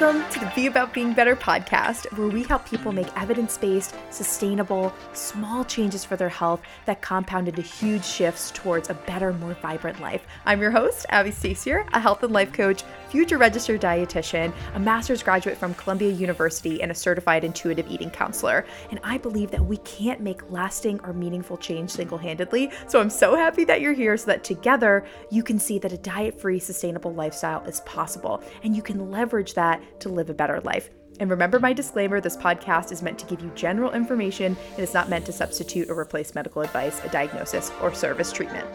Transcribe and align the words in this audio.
Welcome 0.00 0.28
to 0.30 0.40
the 0.40 0.50
Be 0.56 0.66
About 0.68 0.94
Being 0.94 1.12
Better 1.12 1.36
podcast, 1.36 2.10
where 2.16 2.28
we 2.28 2.44
help 2.44 2.66
people 2.66 2.92
make 2.92 3.06
evidence 3.14 3.58
based, 3.58 3.94
sustainable, 4.10 4.92
small 5.12 5.64
changes 5.64 6.02
for 6.02 6.16
their 6.16 6.30
health 6.30 6.62
that 6.86 7.02
compound 7.02 7.46
into 7.46 7.60
huge 7.60 8.04
shifts 8.04 8.50
towards 8.52 8.88
a 8.88 8.94
better, 8.94 9.34
more 9.34 9.52
vibrant 9.60 10.00
life. 10.00 10.26
I'm 10.46 10.62
your 10.62 10.70
host, 10.70 11.04
Abbie 11.10 11.30
Stasior, 11.30 11.86
a 11.92 12.00
health 12.00 12.22
and 12.22 12.32
life 12.32 12.54
coach, 12.54 12.84
future 13.10 13.36
registered 13.36 13.82
dietitian, 13.82 14.54
a 14.74 14.80
master's 14.80 15.22
graduate 15.22 15.58
from 15.58 15.74
Columbia 15.74 16.10
University, 16.10 16.82
and 16.82 16.90
a 16.90 16.94
certified 16.94 17.44
intuitive 17.44 17.86
eating 17.88 18.10
counselor. 18.10 18.64
And 18.90 18.98
I 19.04 19.18
believe 19.18 19.50
that 19.50 19.64
we 19.64 19.76
can't 19.78 20.22
make 20.22 20.50
lasting 20.50 21.00
or 21.04 21.12
meaningful 21.12 21.58
change 21.58 21.90
single 21.90 22.18
handedly. 22.18 22.70
So 22.88 22.98
I'm 22.98 23.10
so 23.10 23.36
happy 23.36 23.64
that 23.64 23.82
you're 23.82 23.92
here 23.92 24.16
so 24.16 24.26
that 24.26 24.42
together 24.42 25.04
you 25.30 25.42
can 25.42 25.58
see 25.58 25.78
that 25.80 25.92
a 25.92 25.98
diet 25.98 26.40
free, 26.40 26.58
sustainable 26.58 27.12
lifestyle 27.12 27.62
is 27.64 27.80
possible 27.80 28.42
and 28.64 28.74
you 28.74 28.80
can 28.80 29.10
leverage 29.10 29.52
that 29.54 29.72
that 29.72 29.91
to 30.00 30.08
live 30.08 30.30
a 30.30 30.34
better 30.34 30.60
life. 30.60 30.90
And 31.20 31.30
remember 31.30 31.60
my 31.60 31.72
disclaimer 31.72 32.20
this 32.20 32.36
podcast 32.36 32.90
is 32.90 33.02
meant 33.02 33.18
to 33.20 33.26
give 33.26 33.42
you 33.42 33.50
general 33.54 33.92
information 33.92 34.56
and 34.72 34.80
is 34.80 34.94
not 34.94 35.08
meant 35.08 35.26
to 35.26 35.32
substitute 35.32 35.90
or 35.90 35.98
replace 35.98 36.34
medical 36.34 36.62
advice, 36.62 37.00
a 37.04 37.08
diagnosis, 37.10 37.70
or 37.80 37.94
service 37.94 38.32
treatment. 38.32 38.66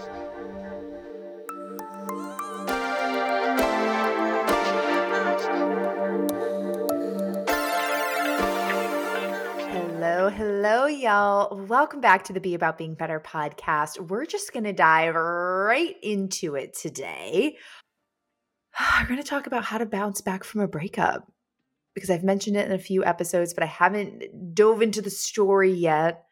Hello, 9.70 10.30
hello, 10.30 10.86
y'all. 10.86 11.58
Welcome 11.68 12.02
back 12.02 12.24
to 12.26 12.34
the 12.34 12.40
Be 12.40 12.54
About 12.54 12.78
Being 12.78 12.94
Better 12.94 13.20
podcast. 13.20 14.00
We're 14.00 14.26
just 14.26 14.54
going 14.54 14.64
to 14.66 14.74
dive 14.74 15.16
right 15.16 15.96
into 16.02 16.56
it 16.56 16.76
today. 16.76 17.58
we're 19.00 19.08
going 19.08 19.22
to 19.22 19.28
talk 19.28 19.48
about 19.48 19.64
how 19.64 19.78
to 19.78 19.86
bounce 19.86 20.22
back 20.22 20.44
from 20.44 20.62
a 20.62 20.68
breakup 20.68 21.32
because 21.94 22.10
I've 22.10 22.24
mentioned 22.24 22.58
it 22.58 22.66
in 22.68 22.74
a 22.74 22.80
few 22.80 23.04
episodes, 23.04 23.54
but 23.54 23.64
I 23.64 23.68
haven't 23.68 24.54
dove 24.54 24.82
into 24.82 25.02
the 25.02 25.10
story 25.10 25.72
yet. 25.72 26.24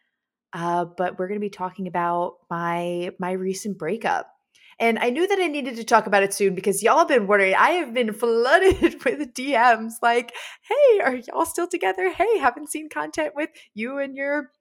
Uh, 0.54 0.86
but 0.86 1.20
we're 1.20 1.28
going 1.28 1.40
to 1.40 1.46
be 1.46 1.50
talking 1.50 1.88
about 1.88 2.36
my 2.50 3.12
my 3.20 3.32
recent 3.32 3.78
breakup. 3.78 4.32
And 4.80 5.00
I 5.00 5.10
knew 5.10 5.26
that 5.28 5.40
I 5.40 5.48
needed 5.48 5.78
to 5.78 5.84
talk 5.84 6.06
about 6.06 6.24
it 6.24 6.34
soon 6.34 6.54
because 6.54 6.84
y'all 6.84 7.00
have 7.00 7.08
been 7.08 7.28
wondering. 7.28 7.56
I 7.56 7.72
have 7.72 7.94
been 7.94 8.14
flooded 8.14 8.82
with 9.06 9.34
DMs 9.34 9.94
like, 10.02 10.34
hey, 10.68 11.00
are 11.02 11.16
y'all 11.16 11.46
still 11.46 11.68
together? 11.68 12.12
Hey, 12.12 12.38
haven't 12.38 12.70
seen 12.70 12.90
content 12.90 13.34
with 13.36 13.50
you 13.74 13.98
and 13.98 14.16
your 14.16 14.52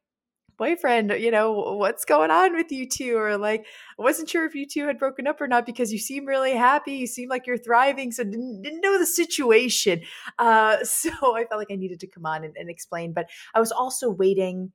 boyfriend, 0.56 1.10
you 1.18 1.30
know, 1.30 1.52
what's 1.52 2.04
going 2.04 2.30
on 2.30 2.54
with 2.54 2.70
you 2.72 2.88
two? 2.88 3.16
Or 3.16 3.36
like, 3.36 3.66
I 3.98 4.02
wasn't 4.02 4.28
sure 4.28 4.44
if 4.44 4.54
you 4.54 4.66
two 4.66 4.86
had 4.86 4.98
broken 4.98 5.26
up 5.26 5.40
or 5.40 5.46
not 5.46 5.66
because 5.66 5.92
you 5.92 5.98
seem 5.98 6.26
really 6.26 6.54
happy. 6.54 6.92
You 6.92 7.06
seem 7.06 7.28
like 7.28 7.46
you're 7.46 7.58
thriving. 7.58 8.12
So 8.12 8.24
didn't, 8.24 8.62
didn't 8.62 8.80
know 8.80 8.98
the 8.98 9.06
situation. 9.06 10.02
Uh, 10.38 10.78
so 10.84 11.10
I 11.36 11.44
felt 11.44 11.58
like 11.58 11.70
I 11.70 11.76
needed 11.76 12.00
to 12.00 12.06
come 12.06 12.26
on 12.26 12.44
and, 12.44 12.56
and 12.56 12.70
explain. 12.70 13.12
But 13.12 13.28
I 13.54 13.60
was 13.60 13.72
also 13.72 14.10
waiting 14.10 14.72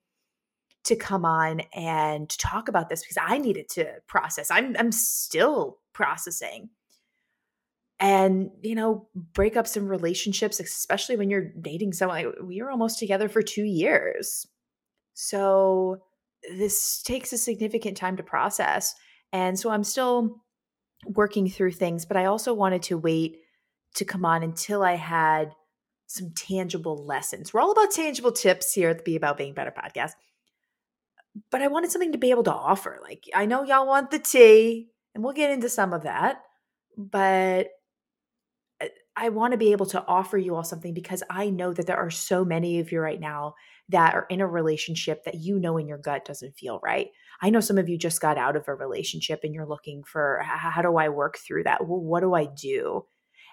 to 0.85 0.95
come 0.95 1.25
on 1.25 1.61
and 1.73 2.29
talk 2.39 2.67
about 2.67 2.89
this 2.89 3.01
because 3.01 3.17
I 3.21 3.37
needed 3.37 3.69
to 3.69 3.93
process. 4.07 4.49
I'm 4.49 4.75
I'm 4.79 4.91
still 4.91 5.77
processing. 5.93 6.69
And 7.99 8.51
you 8.61 8.75
know, 8.75 9.07
breakups 9.33 9.75
in 9.75 9.87
relationships, 9.87 10.59
especially 10.59 11.17
when 11.17 11.29
you're 11.29 11.51
dating 11.61 11.93
someone, 11.93 12.33
we 12.43 12.61
were 12.61 12.71
almost 12.71 12.97
together 12.97 13.27
for 13.27 13.41
two 13.41 13.65
years 13.65 14.47
so 15.21 15.97
this 16.55 17.01
takes 17.01 17.33
a 17.33 17.37
significant 17.37 17.97
time 17.97 18.15
to 18.15 18.23
process. 18.23 18.95
And 19.33 19.59
so 19.59 19.69
I'm 19.69 19.83
still 19.83 20.37
working 21.05 21.49
through 21.49 21.73
things, 21.73 22.05
but 22.05 22.15
I 22.15 22.23
also 22.23 22.53
wanted 22.53 22.83
to 22.83 22.97
wait 22.97 23.39
to 23.95 24.05
come 24.05 24.23
on 24.23 24.43
until 24.43 24.81
I 24.81 24.93
had 24.93 25.51
some 26.07 26.31
tangible 26.37 27.05
lessons. 27.05 27.53
We're 27.53 27.59
all 27.59 27.73
about 27.73 27.91
tangible 27.91 28.31
tips 28.31 28.71
here 28.71 28.91
at 28.91 28.99
the 28.99 29.03
Be 29.03 29.17
About 29.17 29.37
Being 29.37 29.53
Better 29.53 29.73
podcast. 29.77 30.13
But 31.51 31.61
I 31.61 31.67
wanted 31.67 31.91
something 31.91 32.13
to 32.13 32.17
be 32.17 32.31
able 32.31 32.43
to 32.43 32.53
offer. 32.53 32.99
Like, 33.03 33.25
I 33.35 33.45
know 33.45 33.65
y'all 33.65 33.87
want 33.87 34.11
the 34.11 34.19
tea, 34.19 34.87
and 35.13 35.21
we'll 35.21 35.33
get 35.33 35.51
into 35.51 35.67
some 35.67 35.91
of 35.91 36.03
that, 36.03 36.43
but 36.97 37.67
uh, 38.81 38.87
I 39.17 39.29
want 39.29 39.51
to 39.51 39.57
be 39.57 39.73
able 39.73 39.87
to 39.87 40.05
offer 40.07 40.37
you 40.37 40.55
all 40.55 40.63
something 40.63 40.93
because 40.93 41.23
I 41.29 41.49
know 41.49 41.73
that 41.73 41.87
there 41.87 41.97
are 41.97 42.09
so 42.09 42.45
many 42.45 42.79
of 42.79 42.93
you 42.93 43.01
right 43.01 43.19
now 43.19 43.55
that 43.89 44.13
are 44.13 44.25
in 44.29 44.41
a 44.41 44.47
relationship 44.47 45.23
that 45.25 45.35
you 45.35 45.59
know 45.59 45.77
in 45.77 45.87
your 45.87 45.97
gut 45.97 46.25
doesn't 46.25 46.55
feel 46.55 46.79
right. 46.83 47.09
I 47.41 47.49
know 47.49 47.59
some 47.59 47.77
of 47.77 47.89
you 47.89 47.97
just 47.97 48.21
got 48.21 48.37
out 48.37 48.55
of 48.55 48.67
a 48.67 48.75
relationship 48.75 49.41
and 49.43 49.53
you're 49.53 49.65
looking 49.65 50.03
for 50.03 50.41
how 50.43 50.81
do 50.81 50.97
I 50.97 51.09
work 51.09 51.37
through 51.37 51.63
that? 51.63 51.87
Well, 51.87 51.99
what 51.99 52.21
do 52.21 52.33
I 52.33 52.45
do? 52.45 53.05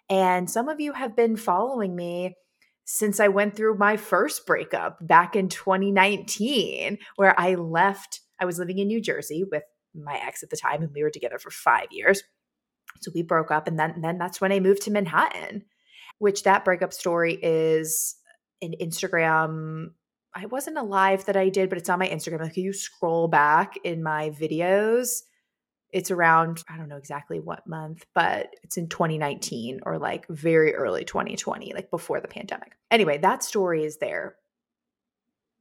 And 0.09 0.51
some 0.51 0.69
of 0.69 0.81
you 0.81 0.93
have 0.93 1.17
been 1.17 1.37
following 1.37 1.97
me 1.97 2.37
since 2.85 3.19
I 3.19 3.29
went 3.29 3.57
through 3.57 3.79
my 3.79 3.97
first 3.97 4.47
breakup 4.47 5.05
back 5.05 5.35
in 5.35 5.49
2019, 5.49 6.99
where 7.17 7.39
I 7.39 7.57
left. 7.57 8.21
I 8.41 8.45
was 8.45 8.59
living 8.59 8.79
in 8.79 8.87
New 8.87 9.01
Jersey 9.01 9.45
with 9.51 9.65
my 9.95 10.21
ex 10.23 10.43
at 10.43 10.51
the 10.51 10.57
time, 10.57 10.83
and 10.83 10.93
we 10.95 11.03
were 11.03 11.11
together 11.11 11.39
for 11.39 11.51
five 11.51 11.89
years. 11.91 12.23
So 13.01 13.11
we 13.15 13.23
broke 13.23 13.51
up, 13.51 13.67
and 13.67 13.79
then 13.79 14.01
then 14.03 14.19
that's 14.19 14.41
when 14.41 14.53
I 14.53 14.61
moved 14.61 14.83
to 14.83 14.91
Manhattan. 14.91 15.65
Which 16.19 16.45
that 16.45 16.65
breakup 16.65 16.93
story 16.93 17.39
is 17.43 18.17
an 18.63 18.75
Instagram. 18.81 19.91
I 20.37 20.47
wasn't 20.47 20.77
alive 20.77 21.25
that 21.25 21.37
I 21.37 21.49
did, 21.49 21.71
but 21.71 21.79
it's 21.79 21.89
on 21.89 21.99
my 21.99 22.09
Instagram. 22.09 22.41
Like 22.41 22.59
you 22.59 22.75
scroll 22.75 23.27
back 23.27 23.79
in 23.85 24.03
my 24.03 24.31
videos, 24.31 25.23
it's 25.91 26.11
around 26.11 26.63
I 26.69 26.77
don't 26.77 26.89
know 26.89 26.99
exactly 26.99 27.41
what 27.41 27.67
month, 27.67 28.05
but 28.15 28.55
it's 28.63 28.77
in 28.77 28.89
2019 28.89 29.81
or 29.85 29.99
like 29.99 30.27
very 30.29 30.75
early 30.75 31.07
2020, 31.07 31.73
like 31.73 31.91
before 31.91 32.21
the 32.21 32.29
pandemic. 32.29 32.77
Anyway, 32.91 33.17
that 33.19 33.43
story 33.43 33.83
is 33.83 33.97
there. 33.97 34.37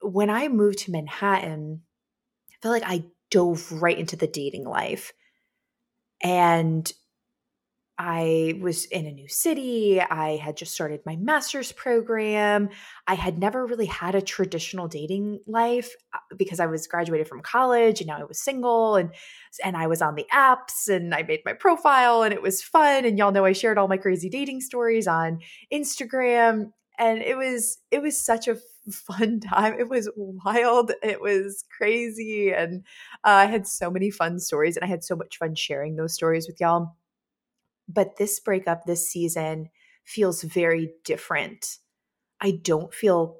When 0.01 0.29
I 0.29 0.49
moved 0.49 0.79
to 0.79 0.91
Manhattan, 0.91 1.83
I 2.51 2.55
felt 2.61 2.73
like 2.73 2.91
I 2.91 3.05
dove 3.31 3.71
right 3.71 3.97
into 3.97 4.17
the 4.17 4.27
dating 4.27 4.65
life. 4.65 5.13
And 6.21 6.91
I 7.97 8.59
was 8.59 8.85
in 8.85 9.05
a 9.05 9.11
new 9.11 9.29
city. 9.29 10.01
I 10.01 10.35
had 10.35 10.57
just 10.57 10.73
started 10.73 10.99
my 11.05 11.15
master's 11.15 11.71
program. 11.71 12.69
I 13.07 13.13
had 13.13 13.39
never 13.39 13.65
really 13.65 13.85
had 13.85 14.15
a 14.15 14.21
traditional 14.21 14.89
dating 14.89 15.39
life 15.47 15.93
uh, 16.13 16.19
because 16.35 16.59
I 16.59 16.65
was 16.65 16.87
graduated 16.87 17.27
from 17.27 17.41
college 17.41 18.01
and 18.01 18.07
now 18.07 18.17
I 18.17 18.25
was 18.25 18.41
single 18.41 18.97
and 18.97 19.11
and 19.63 19.77
I 19.77 19.87
was 19.87 20.01
on 20.01 20.15
the 20.15 20.25
apps 20.33 20.89
and 20.89 21.15
I 21.15 21.23
made 21.23 21.39
my 21.45 21.53
profile 21.53 22.23
and 22.23 22.33
it 22.33 22.41
was 22.41 22.61
fun 22.61 23.05
and 23.05 23.17
y'all 23.17 23.31
know 23.31 23.45
I 23.45 23.53
shared 23.53 23.77
all 23.77 23.87
my 23.87 23.97
crazy 23.97 24.29
dating 24.29 24.59
stories 24.59 25.07
on 25.07 25.39
Instagram 25.71 26.71
and 26.99 27.21
it 27.21 27.37
was 27.37 27.77
it 27.91 28.01
was 28.01 28.19
such 28.19 28.49
a 28.49 28.57
fun 28.91 29.39
time. 29.53 29.79
It 29.79 29.87
was 29.87 30.09
wild. 30.17 30.91
It 31.01 31.21
was 31.21 31.63
crazy 31.77 32.51
and 32.51 32.83
uh, 33.23 33.29
I 33.29 33.45
had 33.45 33.67
so 33.67 33.89
many 33.89 34.11
fun 34.11 34.39
stories 34.39 34.75
and 34.75 34.83
I 34.83 34.87
had 34.87 35.05
so 35.05 35.15
much 35.15 35.37
fun 35.37 35.55
sharing 35.55 35.95
those 35.95 36.13
stories 36.13 36.45
with 36.45 36.59
y'all 36.59 36.93
but 37.87 38.17
this 38.17 38.39
breakup 38.39 38.85
this 38.85 39.09
season 39.09 39.69
feels 40.03 40.43
very 40.43 40.91
different. 41.03 41.77
I 42.41 42.59
don't 42.61 42.93
feel 42.93 43.37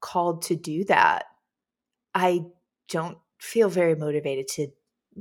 called 0.00 0.42
to 0.42 0.56
do 0.56 0.84
that. 0.84 1.24
I 2.14 2.44
don't 2.88 3.18
feel 3.38 3.68
very 3.68 3.94
motivated 3.94 4.48
to 4.48 4.68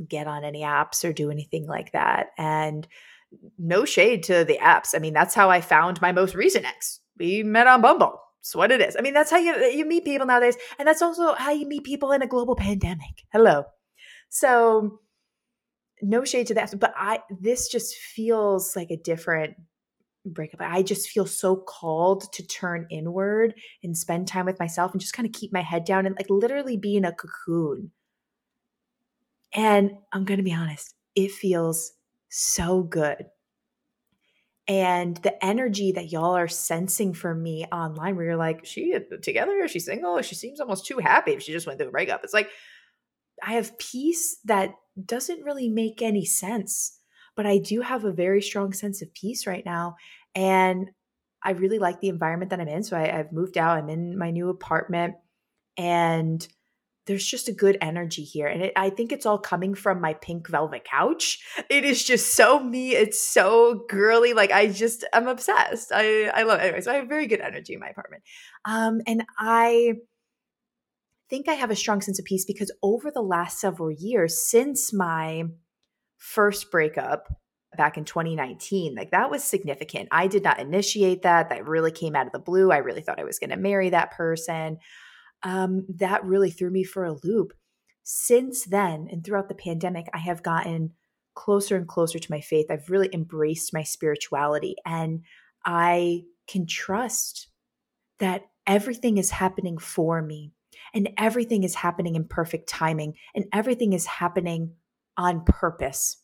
get 0.07 0.27
on 0.27 0.43
any 0.43 0.61
apps 0.61 1.03
or 1.07 1.13
do 1.13 1.31
anything 1.31 1.67
like 1.67 1.91
that. 1.93 2.27
And 2.37 2.87
no 3.57 3.85
shade 3.85 4.23
to 4.23 4.43
the 4.43 4.59
apps. 4.61 4.93
I 4.93 4.99
mean, 4.99 5.13
that's 5.13 5.33
how 5.33 5.49
I 5.49 5.61
found 5.61 6.01
my 6.01 6.11
most 6.11 6.35
recent 6.35 6.65
ex. 6.65 6.99
We 7.17 7.43
met 7.43 7.67
on 7.67 7.81
Bumble. 7.81 8.19
It's 8.39 8.55
what 8.55 8.71
it 8.71 8.81
is. 8.81 8.95
I 8.97 9.01
mean, 9.01 9.13
that's 9.13 9.31
how 9.31 9.37
you 9.37 9.55
you 9.67 9.85
meet 9.85 10.03
people 10.03 10.27
nowadays, 10.27 10.57
and 10.77 10.85
that's 10.85 11.01
also 11.01 11.33
how 11.33 11.51
you 11.51 11.65
meet 11.65 11.85
people 11.85 12.11
in 12.11 12.21
a 12.21 12.27
global 12.27 12.55
pandemic. 12.57 13.23
Hello. 13.31 13.63
So 14.29 14.99
no 16.03 16.25
shade 16.25 16.47
to 16.47 16.53
that, 16.55 16.77
but 16.79 16.93
I 16.95 17.21
this 17.39 17.69
just 17.69 17.95
feels 17.95 18.75
like 18.75 18.91
a 18.91 18.97
different 18.97 19.55
breakup. 20.25 20.61
I 20.61 20.83
just 20.83 21.09
feel 21.09 21.25
so 21.25 21.55
called 21.55 22.31
to 22.33 22.45
turn 22.45 22.87
inward 22.89 23.55
and 23.83 23.97
spend 23.97 24.27
time 24.27 24.45
with 24.45 24.59
myself 24.59 24.91
and 24.91 25.01
just 25.01 25.13
kind 25.13 25.25
of 25.25 25.33
keep 25.33 25.51
my 25.51 25.61
head 25.61 25.85
down 25.85 26.05
and 26.05 26.15
like 26.15 26.29
literally 26.29 26.77
be 26.77 26.95
in 26.95 27.05
a 27.05 27.11
cocoon. 27.11 27.91
And 29.53 29.91
I'm 30.11 30.25
going 30.25 30.37
to 30.37 30.43
be 30.43 30.53
honest, 30.53 30.95
it 31.15 31.31
feels 31.31 31.93
so 32.29 32.83
good. 32.83 33.25
And 34.67 35.17
the 35.17 35.43
energy 35.43 35.91
that 35.91 36.11
y'all 36.11 36.35
are 36.37 36.47
sensing 36.47 37.13
from 37.13 37.43
me 37.43 37.65
online, 37.71 38.15
where 38.15 38.25
you're 38.25 38.37
like, 38.37 38.65
she 38.65 38.95
uh, 38.95 39.17
together? 39.21 39.59
Is 39.59 39.71
she 39.71 39.79
single? 39.79 40.21
She 40.21 40.35
seems 40.35 40.61
almost 40.61 40.85
too 40.85 40.99
happy 40.99 41.33
if 41.33 41.43
she 41.43 41.51
just 41.51 41.67
went 41.67 41.79
through 41.79 41.89
a 41.89 41.91
breakup. 41.91 42.23
It's 42.23 42.33
like, 42.33 42.49
I 43.45 43.53
have 43.53 43.77
peace 43.77 44.37
that 44.45 44.73
doesn't 45.03 45.43
really 45.43 45.69
make 45.69 46.01
any 46.01 46.25
sense. 46.25 46.99
But 47.35 47.45
I 47.45 47.57
do 47.57 47.81
have 47.81 48.05
a 48.05 48.11
very 48.11 48.41
strong 48.41 48.73
sense 48.73 49.01
of 49.01 49.13
peace 49.13 49.47
right 49.47 49.65
now. 49.65 49.95
And 50.35 50.91
I 51.43 51.51
really 51.51 51.79
like 51.79 51.99
the 51.99 52.09
environment 52.09 52.51
that 52.51 52.59
I'm 52.59 52.67
in. 52.67 52.83
So 52.83 52.97
I, 52.97 53.07
have 53.07 53.31
moved 53.31 53.57
out. 53.57 53.77
I'm 53.77 53.89
in 53.89 54.17
my 54.17 54.31
new 54.31 54.49
apartment. 54.49 55.15
And 55.77 56.47
there's 57.05 57.25
just 57.25 57.49
a 57.49 57.53
good 57.53 57.77
energy 57.81 58.23
here. 58.23 58.47
And 58.47 58.61
it, 58.63 58.73
I 58.75 58.89
think 58.89 59.11
it's 59.11 59.25
all 59.25 59.37
coming 59.37 59.73
from 59.73 59.99
my 59.99 60.13
pink 60.13 60.47
velvet 60.47 60.85
couch. 60.85 61.39
It 61.69 61.85
is 61.85 62.03
just 62.03 62.35
so 62.35 62.59
me. 62.59 62.93
It's 62.93 63.21
so 63.21 63.83
girly. 63.89 64.33
Like 64.33 64.51
I 64.51 64.67
just, 64.67 65.03
I'm 65.13 65.27
obsessed. 65.27 65.91
I, 65.93 66.25
I 66.27 66.43
love 66.43 66.59
it. 66.59 66.63
Anyway, 66.63 66.81
so 66.81 66.91
I 66.91 66.95
have 66.95 67.09
very 67.09 67.25
good 67.25 67.41
energy 67.41 67.73
in 67.73 67.79
my 67.79 67.89
apartment. 67.89 68.23
Um, 68.65 69.01
and 69.07 69.25
I 69.37 69.95
think 71.29 71.47
I 71.47 71.53
have 71.53 71.71
a 71.71 71.75
strong 71.75 72.01
sense 72.01 72.19
of 72.19 72.25
peace 72.25 72.45
because 72.45 72.71
over 72.81 73.11
the 73.11 73.21
last 73.21 73.59
several 73.59 73.91
years, 73.91 74.45
since 74.45 74.93
my 74.93 75.43
first 76.17 76.71
breakup 76.71 77.27
back 77.75 77.97
in 77.97 78.05
2019, 78.05 78.95
like 78.95 79.11
that 79.11 79.31
was 79.31 79.43
significant. 79.43 80.07
I 80.11 80.27
did 80.27 80.43
not 80.43 80.59
initiate 80.59 81.23
that. 81.23 81.49
That 81.49 81.67
really 81.67 81.91
came 81.91 82.15
out 82.15 82.27
of 82.27 82.31
the 82.31 82.39
blue. 82.39 82.71
I 82.71 82.77
really 82.77 83.01
thought 83.01 83.19
I 83.19 83.23
was 83.23 83.39
going 83.39 83.49
to 83.49 83.57
marry 83.57 83.89
that 83.89 84.11
person 84.11 84.77
um, 85.43 85.85
that 85.97 86.23
really 86.23 86.51
threw 86.51 86.69
me 86.69 86.83
for 86.83 87.03
a 87.03 87.17
loop. 87.23 87.53
Since 88.03 88.65
then, 88.65 89.07
and 89.11 89.23
throughout 89.23 89.49
the 89.49 89.55
pandemic, 89.55 90.07
I 90.13 90.17
have 90.19 90.43
gotten 90.43 90.91
closer 91.35 91.75
and 91.75 91.87
closer 91.87 92.19
to 92.19 92.31
my 92.31 92.41
faith. 92.41 92.67
I've 92.69 92.89
really 92.89 93.09
embraced 93.13 93.73
my 93.73 93.83
spirituality, 93.83 94.75
and 94.85 95.21
I 95.65 96.23
can 96.47 96.67
trust 96.67 97.47
that 98.19 98.43
everything 98.67 99.17
is 99.17 99.31
happening 99.31 99.77
for 99.77 100.21
me, 100.21 100.51
and 100.93 101.09
everything 101.17 101.63
is 101.63 101.75
happening 101.75 102.15
in 102.15 102.27
perfect 102.27 102.69
timing, 102.69 103.15
and 103.35 103.45
everything 103.53 103.93
is 103.93 104.05
happening 104.05 104.73
on 105.17 105.43
purpose. 105.45 106.17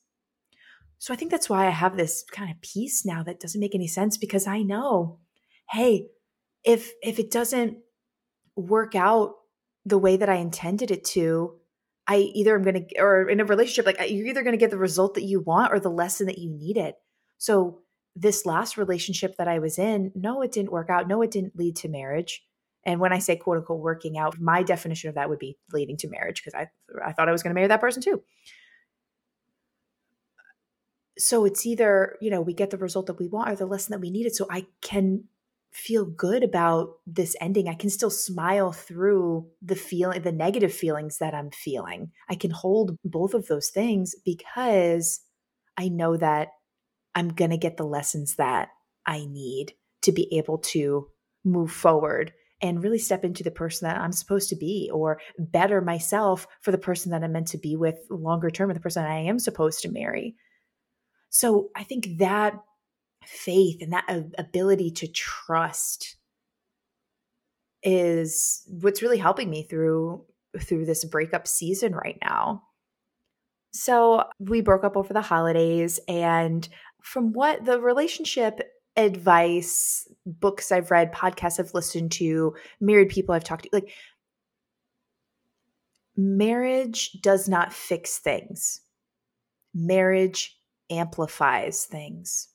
So 0.97 1.13
I 1.13 1.17
think 1.17 1.31
that's 1.31 1.49
why 1.49 1.65
I 1.65 1.71
have 1.71 1.95
this 1.95 2.25
kind 2.31 2.51
of 2.51 2.61
peace 2.61 3.05
now 3.05 3.23
that 3.23 3.39
doesn't 3.39 3.59
make 3.61 3.73
any 3.73 3.87
sense 3.87 4.17
because 4.17 4.47
I 4.47 4.61
know, 4.61 5.19
hey, 5.71 6.07
if 6.63 6.91
if 7.01 7.19
it 7.19 7.31
doesn't 7.31 7.77
work 8.55 8.95
out 8.95 9.35
the 9.85 9.97
way 9.97 10.17
that 10.17 10.29
I 10.29 10.35
intended 10.35 10.91
it 10.91 11.05
to, 11.05 11.55
I 12.05 12.17
either 12.17 12.55
am 12.55 12.63
going 12.63 12.87
to, 12.87 12.99
or 12.99 13.29
in 13.29 13.39
a 13.39 13.45
relationship, 13.45 13.85
like 13.85 14.11
you're 14.11 14.27
either 14.27 14.43
going 14.43 14.53
to 14.53 14.57
get 14.57 14.71
the 14.71 14.77
result 14.77 15.13
that 15.13 15.23
you 15.23 15.39
want 15.39 15.71
or 15.71 15.79
the 15.79 15.89
lesson 15.89 16.27
that 16.27 16.37
you 16.37 16.49
needed. 16.51 16.95
So, 17.37 17.81
this 18.15 18.45
last 18.45 18.77
relationship 18.77 19.37
that 19.37 19.47
I 19.47 19.59
was 19.59 19.79
in, 19.79 20.11
no, 20.15 20.41
it 20.41 20.51
didn't 20.51 20.71
work 20.71 20.89
out. 20.89 21.07
No, 21.07 21.21
it 21.21 21.31
didn't 21.31 21.55
lead 21.55 21.77
to 21.77 21.87
marriage. 21.87 22.43
And 22.85 22.99
when 22.99 23.13
I 23.13 23.19
say 23.19 23.35
quote 23.35 23.57
unquote 23.57 23.81
working 23.81 24.17
out, 24.17 24.39
my 24.39 24.63
definition 24.63 25.09
of 25.09 25.15
that 25.15 25.29
would 25.29 25.39
be 25.39 25.57
leading 25.71 25.97
to 25.97 26.09
marriage 26.09 26.41
because 26.43 26.53
I, 26.53 26.69
I 27.05 27.11
thought 27.11 27.29
I 27.29 27.31
was 27.31 27.43
going 27.43 27.51
to 27.51 27.55
marry 27.55 27.67
that 27.67 27.81
person 27.81 28.01
too. 28.01 28.21
So 31.17 31.43
it's 31.43 31.65
either, 31.65 32.15
you 32.21 32.29
know, 32.29 32.41
we 32.41 32.53
get 32.53 32.69
the 32.69 32.77
result 32.77 33.07
that 33.07 33.19
we 33.19 33.27
want 33.27 33.49
or 33.49 33.55
the 33.55 33.65
lesson 33.65 33.91
that 33.91 33.99
we 33.99 34.09
needed. 34.09 34.35
So 34.35 34.47
I 34.49 34.67
can 34.81 35.25
feel 35.71 36.05
good 36.05 36.43
about 36.43 36.93
this 37.05 37.35
ending. 37.41 37.67
I 37.67 37.75
can 37.75 37.89
still 37.89 38.09
smile 38.09 38.71
through 38.71 39.47
the 39.61 39.75
feeling 39.75 40.21
the 40.21 40.31
negative 40.31 40.73
feelings 40.73 41.17
that 41.19 41.33
I'm 41.33 41.51
feeling. 41.51 42.11
I 42.29 42.35
can 42.35 42.51
hold 42.51 42.95
both 43.03 43.33
of 43.33 43.47
those 43.47 43.69
things 43.69 44.15
because 44.25 45.21
I 45.77 45.89
know 45.89 46.17
that 46.17 46.49
I'm 47.15 47.29
going 47.29 47.51
to 47.51 47.57
get 47.57 47.77
the 47.77 47.85
lessons 47.85 48.35
that 48.37 48.69
I 49.05 49.25
need 49.25 49.73
to 50.03 50.11
be 50.11 50.37
able 50.37 50.59
to 50.59 51.07
move 51.43 51.71
forward 51.71 52.33
and 52.61 52.83
really 52.83 52.99
step 52.99 53.23
into 53.23 53.43
the 53.43 53.51
person 53.51 53.87
that 53.87 53.99
I'm 53.99 54.11
supposed 54.11 54.49
to 54.49 54.55
be 54.55 54.89
or 54.93 55.19
better 55.37 55.81
myself 55.81 56.47
for 56.61 56.71
the 56.71 56.77
person 56.77 57.11
that 57.11 57.23
I'm 57.23 57.31
meant 57.31 57.47
to 57.49 57.57
be 57.57 57.75
with 57.75 57.99
longer 58.09 58.49
term 58.49 58.69
and 58.69 58.77
the 58.77 58.81
person 58.81 59.05
I 59.05 59.19
am 59.19 59.39
supposed 59.39 59.81
to 59.81 59.91
marry. 59.91 60.35
So 61.29 61.69
I 61.75 61.83
think 61.83 62.17
that 62.19 62.59
faith 63.25 63.81
and 63.81 63.93
that 63.93 64.05
ability 64.37 64.91
to 64.91 65.07
trust 65.07 66.15
is 67.83 68.63
what's 68.67 69.01
really 69.01 69.17
helping 69.17 69.49
me 69.49 69.63
through 69.63 70.25
through 70.59 70.85
this 70.85 71.05
breakup 71.05 71.47
season 71.47 71.93
right 71.93 72.17
now. 72.21 72.63
So, 73.71 74.23
we 74.39 74.61
broke 74.61 74.83
up 74.83 74.97
over 74.97 75.13
the 75.13 75.21
holidays 75.21 75.99
and 76.07 76.67
from 77.03 77.33
what 77.33 77.65
the 77.65 77.79
relationship 77.79 78.59
advice 78.99 80.07
books 80.25 80.71
I've 80.71 80.91
read, 80.91 81.13
podcasts 81.13 81.59
I've 81.59 81.73
listened 81.73 82.11
to, 82.13 82.55
married 82.79 83.09
people 83.09 83.33
I've 83.33 83.43
talked 83.43 83.63
to, 83.63 83.69
like 83.73 83.91
marriage 86.15 87.17
does 87.21 87.47
not 87.47 87.73
fix 87.73 88.19
things. 88.19 88.81
Marriage 89.73 90.57
amplifies 90.89 91.85
things. 91.85 92.49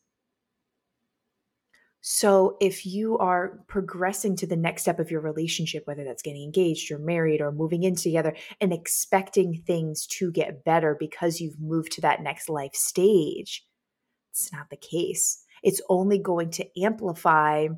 So, 2.07 2.59
if 2.61 2.85
you 2.85 3.17
are 3.17 3.61
progressing 3.67 4.37
to 4.37 4.47
the 4.47 4.57
next 4.57 4.83
step 4.83 4.99
of 4.99 5.11
your 5.11 5.23
relationship, 5.23 5.87
whether 5.87 6.05
that's 6.05 6.23
getting 6.23 6.45
engaged 6.45 6.91
or 6.91 6.99
married 6.99 7.41
or 7.41 7.51
moving 7.51 7.83
in 7.83 7.95
together, 7.95 8.37
and 8.61 8.75
expecting 8.75 9.63
things 9.67 10.07
to 10.09 10.31
get 10.31 10.65
better 10.65 10.95
because 11.01 11.41
you've 11.41 11.59
moved 11.59 11.93
to 11.93 12.03
that 12.03 12.23
next 12.23 12.51
life 12.51 12.75
stage, 12.75 13.67
it's 14.31 14.53
not 14.53 14.69
the 14.69 14.77
case. 14.77 15.44
It's 15.65 15.81
only 15.89 16.19
going 16.19 16.51
to 16.53 16.81
amplify 16.81 17.69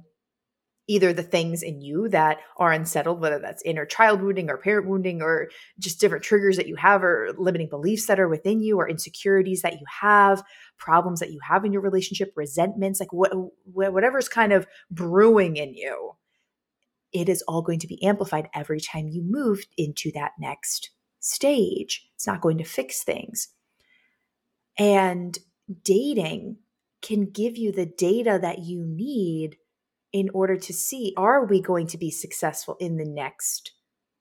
either 0.88 1.12
the 1.12 1.22
things 1.22 1.62
in 1.62 1.80
you 1.80 2.08
that 2.08 2.38
are 2.58 2.72
unsettled, 2.72 3.20
whether 3.20 3.38
that's 3.38 3.62
inner 3.62 3.86
child 3.86 4.20
wounding 4.20 4.50
or 4.50 4.56
parent 4.56 4.88
wounding 4.88 5.22
or 5.22 5.48
just 5.78 6.00
different 6.00 6.24
triggers 6.24 6.56
that 6.56 6.68
you 6.68 6.76
have 6.76 7.02
or 7.02 7.30
limiting 7.38 7.68
beliefs 7.68 8.06
that 8.06 8.20
are 8.20 8.28
within 8.28 8.60
you 8.60 8.76
or 8.76 8.88
insecurities 8.88 9.62
that 9.62 9.74
you 9.74 9.86
have, 10.00 10.42
problems 10.78 11.20
that 11.20 11.32
you 11.32 11.40
have 11.42 11.64
in 11.64 11.72
your 11.72 11.82
relationship, 11.82 12.32
resentments, 12.36 13.00
like 13.00 13.12
what 13.12 13.32
whatever's 13.64 14.28
kind 14.28 14.52
of 14.52 14.66
brewing 14.90 15.56
in 15.56 15.74
you. 15.74 16.12
It 17.12 17.28
is 17.28 17.42
all 17.42 17.62
going 17.62 17.78
to 17.80 17.88
be 17.88 18.02
amplified 18.04 18.48
every 18.54 18.80
time 18.80 19.08
you 19.08 19.22
move 19.24 19.64
into 19.76 20.12
that 20.12 20.32
next 20.38 20.90
stage. 21.20 22.08
It's 22.14 22.26
not 22.26 22.40
going 22.40 22.58
to 22.58 22.64
fix 22.64 23.02
things. 23.02 23.48
And 24.78 25.38
dating 25.82 26.58
can 27.06 27.30
give 27.30 27.56
you 27.56 27.70
the 27.70 27.86
data 27.86 28.38
that 28.42 28.58
you 28.58 28.84
need 28.84 29.56
in 30.12 30.28
order 30.30 30.56
to 30.56 30.72
see 30.72 31.14
are 31.16 31.44
we 31.44 31.60
going 31.60 31.86
to 31.86 31.98
be 31.98 32.10
successful 32.10 32.76
in 32.80 32.96
the 32.96 33.04
next 33.04 33.72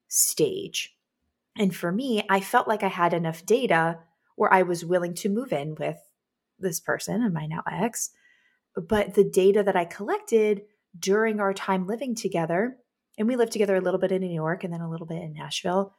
stage? 0.07 0.95
And 1.57 1.75
for 1.75 1.91
me, 1.91 2.23
I 2.29 2.41
felt 2.41 2.67
like 2.67 2.83
I 2.83 2.89
had 2.89 3.13
enough 3.13 3.45
data 3.45 3.99
where 4.35 4.53
I 4.53 4.61
was 4.61 4.85
willing 4.85 5.15
to 5.15 5.29
move 5.29 5.51
in 5.51 5.75
with 5.75 5.97
this 6.59 6.79
person 6.79 7.23
and 7.23 7.33
my 7.33 7.47
now 7.47 7.63
ex. 7.71 8.11
But 8.75 9.15
the 9.15 9.23
data 9.23 9.63
that 9.63 9.75
I 9.75 9.85
collected 9.85 10.63
during 10.99 11.39
our 11.39 11.53
time 11.53 11.87
living 11.87 12.13
together, 12.13 12.77
and 13.17 13.27
we 13.27 13.35
lived 13.35 13.53
together 13.53 13.77
a 13.77 13.81
little 13.81 13.99
bit 13.99 14.11
in 14.11 14.21
New 14.21 14.33
York 14.33 14.63
and 14.63 14.71
then 14.71 14.81
a 14.81 14.89
little 14.89 15.07
bit 15.07 15.23
in 15.23 15.33
Nashville, 15.33 15.95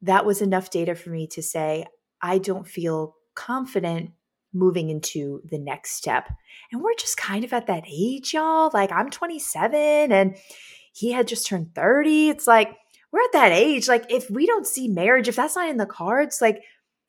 that 0.00 0.24
was 0.24 0.40
enough 0.40 0.70
data 0.70 0.94
for 0.94 1.10
me 1.10 1.26
to 1.26 1.42
say, 1.42 1.86
I 2.22 2.38
don't 2.38 2.66
feel 2.66 3.16
confident 3.34 4.12
moving 4.52 4.90
into 4.90 5.42
the 5.50 5.58
next 5.58 5.92
step. 5.92 6.28
And 6.72 6.82
we're 6.82 6.94
just 6.94 7.16
kind 7.16 7.44
of 7.44 7.52
at 7.52 7.66
that 7.66 7.84
age, 7.86 8.34
y'all. 8.34 8.70
Like 8.72 8.92
I'm 8.92 9.10
27 9.10 10.12
and 10.12 10.36
he 10.92 11.12
had 11.12 11.28
just 11.28 11.46
turned 11.46 11.74
30. 11.74 12.30
It's 12.30 12.46
like 12.46 12.76
we're 13.12 13.22
at 13.22 13.32
that 13.32 13.52
age. 13.52 13.88
Like 13.88 14.10
if 14.10 14.30
we 14.30 14.46
don't 14.46 14.66
see 14.66 14.88
marriage, 14.88 15.28
if 15.28 15.36
that's 15.36 15.56
not 15.56 15.68
in 15.68 15.76
the 15.76 15.86
cards, 15.86 16.40
like 16.40 16.62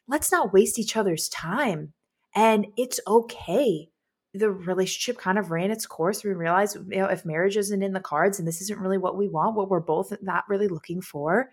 let's 0.08 0.32
not 0.32 0.54
waste 0.54 0.80
each 0.80 0.98
other's 0.98 1.30
time. 1.30 1.94
And 2.36 2.68
it's 2.78 3.00
okay. 3.08 3.90
The 4.34 4.52
relationship 4.52 5.20
kind 5.20 5.40
of 5.40 5.50
ran 5.50 5.72
its 5.72 5.88
course. 5.88 6.24
We 6.24 6.32
realized, 6.32 6.76
you 6.76 7.00
know, 7.00 7.08
if 7.08 7.26
marriage 7.26 7.58
isn't 7.58 7.82
in 7.82 7.94
the 7.94 8.00
cards 8.00 8.38
and 8.38 8.48
this 8.48 8.62
isn't 8.62 8.80
really 8.80 8.98
what 9.00 9.18
we 9.18 9.28
want, 9.28 9.56
what 9.56 9.70
we're 9.70 9.80
both 9.80 10.14
not 10.22 10.44
really 10.48 10.68
looking 10.68 11.02
for, 11.02 11.50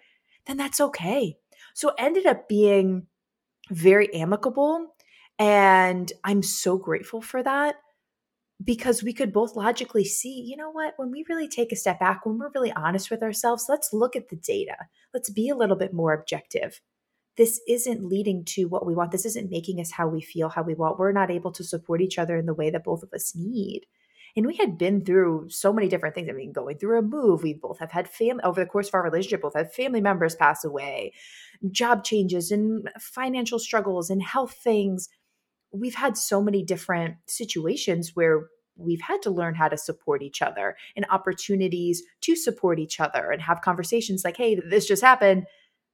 then 0.47 0.59
that's 0.59 0.81
okay. 0.81 1.37
So 1.75 1.93
ended 1.99 2.27
up 2.27 2.49
being 2.49 3.07
very 3.71 4.13
amicable 4.15 4.95
and 5.39 6.13
I'm 6.25 6.43
so 6.43 6.79
grateful 6.79 7.21
for 7.21 7.43
that 7.43 7.77
because 8.63 9.03
we 9.03 9.13
could 9.13 9.33
both 9.33 9.55
logically 9.55 10.05
see, 10.05 10.41
you 10.41 10.57
know 10.57 10.71
what, 10.71 10.95
when 10.97 11.11
we 11.11 11.27
really 11.29 11.49
take 11.49 11.73
a 11.73 11.77
step 11.77 12.01
back, 12.01 12.25
when 12.25 12.39
we're 12.39 12.51
really 12.55 12.73
honest 12.73 13.11
with 13.11 13.23
ourselves, 13.23 13.67
let's 13.69 13.93
look 13.93 14.17
at 14.17 14.31
the 14.31 14.37
data. 14.37 14.77
Let's 15.13 15.29
be 15.29 15.49
a 15.51 15.57
little 15.57 15.77
bit 15.77 15.93
more 15.93 16.15
objective. 16.15 16.81
This 17.37 17.61
isn't 17.69 18.07
leading 18.09 18.47
to 18.47 18.65
what 18.65 18.87
we 18.87 18.95
want. 18.95 19.13
This 19.13 19.27
isn't 19.27 19.51
making 19.51 19.79
us 19.79 19.91
how 19.91 20.09
we 20.09 20.23
feel, 20.23 20.49
how 20.49 20.63
we 20.63 20.75
want. 20.75 20.99
We're 20.99 21.13
not 21.13 21.31
able 21.31 21.53
to 21.53 21.65
support 21.65 22.01
each 22.01 22.19
other 22.19 22.37
in 22.39 22.47
the 22.47 22.55
way 22.55 22.71
that 22.71 22.85
both 22.85 23.03
of 23.03 23.13
us 23.13 23.35
need. 23.37 23.83
And 24.37 24.47
we 24.47 24.57
had 24.57 24.77
been 24.79 25.05
through 25.05 25.49
so 25.51 25.73
many 25.73 25.89
different 25.89 26.15
things. 26.15 26.29
I 26.31 26.33
mean, 26.33 26.53
going 26.53 26.79
through 26.79 26.99
a 26.99 27.03
move, 27.03 27.43
we 27.43 27.55
both 27.55 27.79
have 27.79 27.91
had 27.91 28.09
family 28.09 28.43
over 28.43 28.61
the 28.61 28.69
course 28.69 28.89
of 28.89 28.95
our 28.95 29.03
relationship, 29.03 29.43
both 29.43 29.55
have 29.55 29.73
family 29.73 30.01
members 30.01 30.35
pass 30.35 30.65
away, 30.65 31.13
job 31.71 32.05
changes 32.05 32.51
and 32.51 32.89
financial 32.99 33.59
struggles 33.59 34.11
and 34.11 34.23
health 34.23 34.53
things 34.63 35.09
we've 35.81 35.95
had 35.95 36.17
so 36.17 36.43
many 36.43 36.63
different 36.65 37.17
situations 37.27 38.13
where 38.15 38.47
we've 38.77 39.01
had 39.01 39.23
to 39.23 39.31
learn 39.31 39.55
how 39.55 39.69
to 39.69 39.77
support 39.77 40.23
each 40.23 40.43
other 40.43 40.77
and 40.95 41.07
opportunities 41.11 42.03
to 42.21 42.37
support 42.37 42.79
each 42.79 43.01
other 43.01 43.31
and 43.31 43.43
have 43.43 43.61
conversations 43.63 44.25
like, 44.25 44.37
hey, 44.37 44.61
this 44.69 44.87
just 44.87 45.03
happened. 45.03 45.47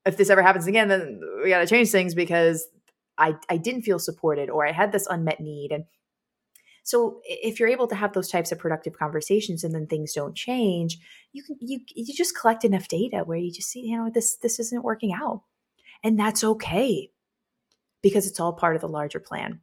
If 0.04 0.16
this 0.16 0.30
ever 0.30 0.42
happens 0.42 0.66
again, 0.66 0.88
then 0.88 1.20
we 1.42 1.50
got 1.50 1.60
to 1.60 1.66
change 1.66 1.90
things 1.90 2.14
because 2.14 2.66
I, 3.18 3.36
I 3.48 3.56
didn't 3.56 3.82
feel 3.82 3.98
supported 3.98 4.50
or 4.50 4.66
I 4.66 4.72
had 4.72 4.90
this 4.90 5.06
unmet 5.06 5.40
need. 5.40 5.70
And 5.70 5.84
So 6.84 7.20
if 7.24 7.60
you're 7.60 7.68
able 7.68 7.86
to 7.88 7.94
have 7.94 8.12
those 8.12 8.28
types 8.28 8.50
of 8.50 8.58
productive 8.58 8.94
conversations 8.94 9.62
and 9.62 9.74
then 9.74 9.86
things 9.86 10.12
don't 10.12 10.34
change, 10.34 10.98
you 11.32 11.42
can 11.44 11.56
you 11.60 11.80
you 11.94 12.12
just 12.14 12.36
collect 12.36 12.64
enough 12.64 12.88
data 12.88 13.22
where 13.24 13.38
you 13.38 13.52
just 13.52 13.70
see, 13.70 13.80
you 13.86 13.96
know, 13.96 14.10
this 14.12 14.36
this 14.36 14.58
isn't 14.58 14.82
working 14.84 15.12
out. 15.12 15.42
And 16.02 16.18
that's 16.18 16.42
okay 16.42 17.10
because 18.02 18.26
it's 18.26 18.40
all 18.40 18.52
part 18.52 18.74
of 18.74 18.80
the 18.80 18.88
larger 18.88 19.20
plan. 19.20 19.60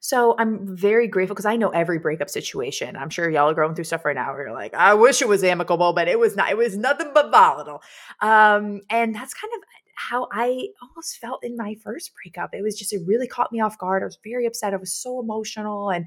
So 0.00 0.34
I'm 0.38 0.76
very 0.76 1.08
grateful 1.08 1.34
because 1.34 1.46
I 1.46 1.56
know 1.56 1.70
every 1.70 1.98
breakup 1.98 2.30
situation. 2.30 2.96
I'm 2.96 3.10
sure 3.10 3.30
y'all 3.30 3.50
are 3.50 3.54
going 3.54 3.74
through 3.74 3.84
stuff 3.84 4.04
right 4.04 4.16
now 4.16 4.32
where 4.32 4.46
you're 4.46 4.54
like, 4.54 4.74
I 4.74 4.94
wish 4.94 5.22
it 5.22 5.28
was 5.28 5.44
amicable, 5.44 5.92
but 5.92 6.08
it 6.08 6.18
was 6.18 6.36
not. 6.36 6.50
It 6.50 6.56
was 6.56 6.76
nothing 6.76 7.10
but 7.14 7.30
volatile. 7.30 7.82
Um, 8.20 8.80
and 8.90 9.14
that's 9.14 9.34
kind 9.34 9.52
of 9.54 9.60
how 9.94 10.28
I 10.32 10.68
almost 10.80 11.18
felt 11.18 11.44
in 11.44 11.56
my 11.56 11.76
first 11.82 12.12
breakup. 12.14 12.54
It 12.54 12.62
was 12.62 12.78
just, 12.78 12.92
it 12.92 13.02
really 13.06 13.28
caught 13.28 13.52
me 13.52 13.60
off 13.60 13.78
guard. 13.78 14.02
I 14.02 14.06
was 14.06 14.18
very 14.24 14.46
upset. 14.46 14.74
I 14.74 14.78
was 14.78 14.92
so 14.92 15.20
emotional. 15.20 15.90
And 15.90 16.06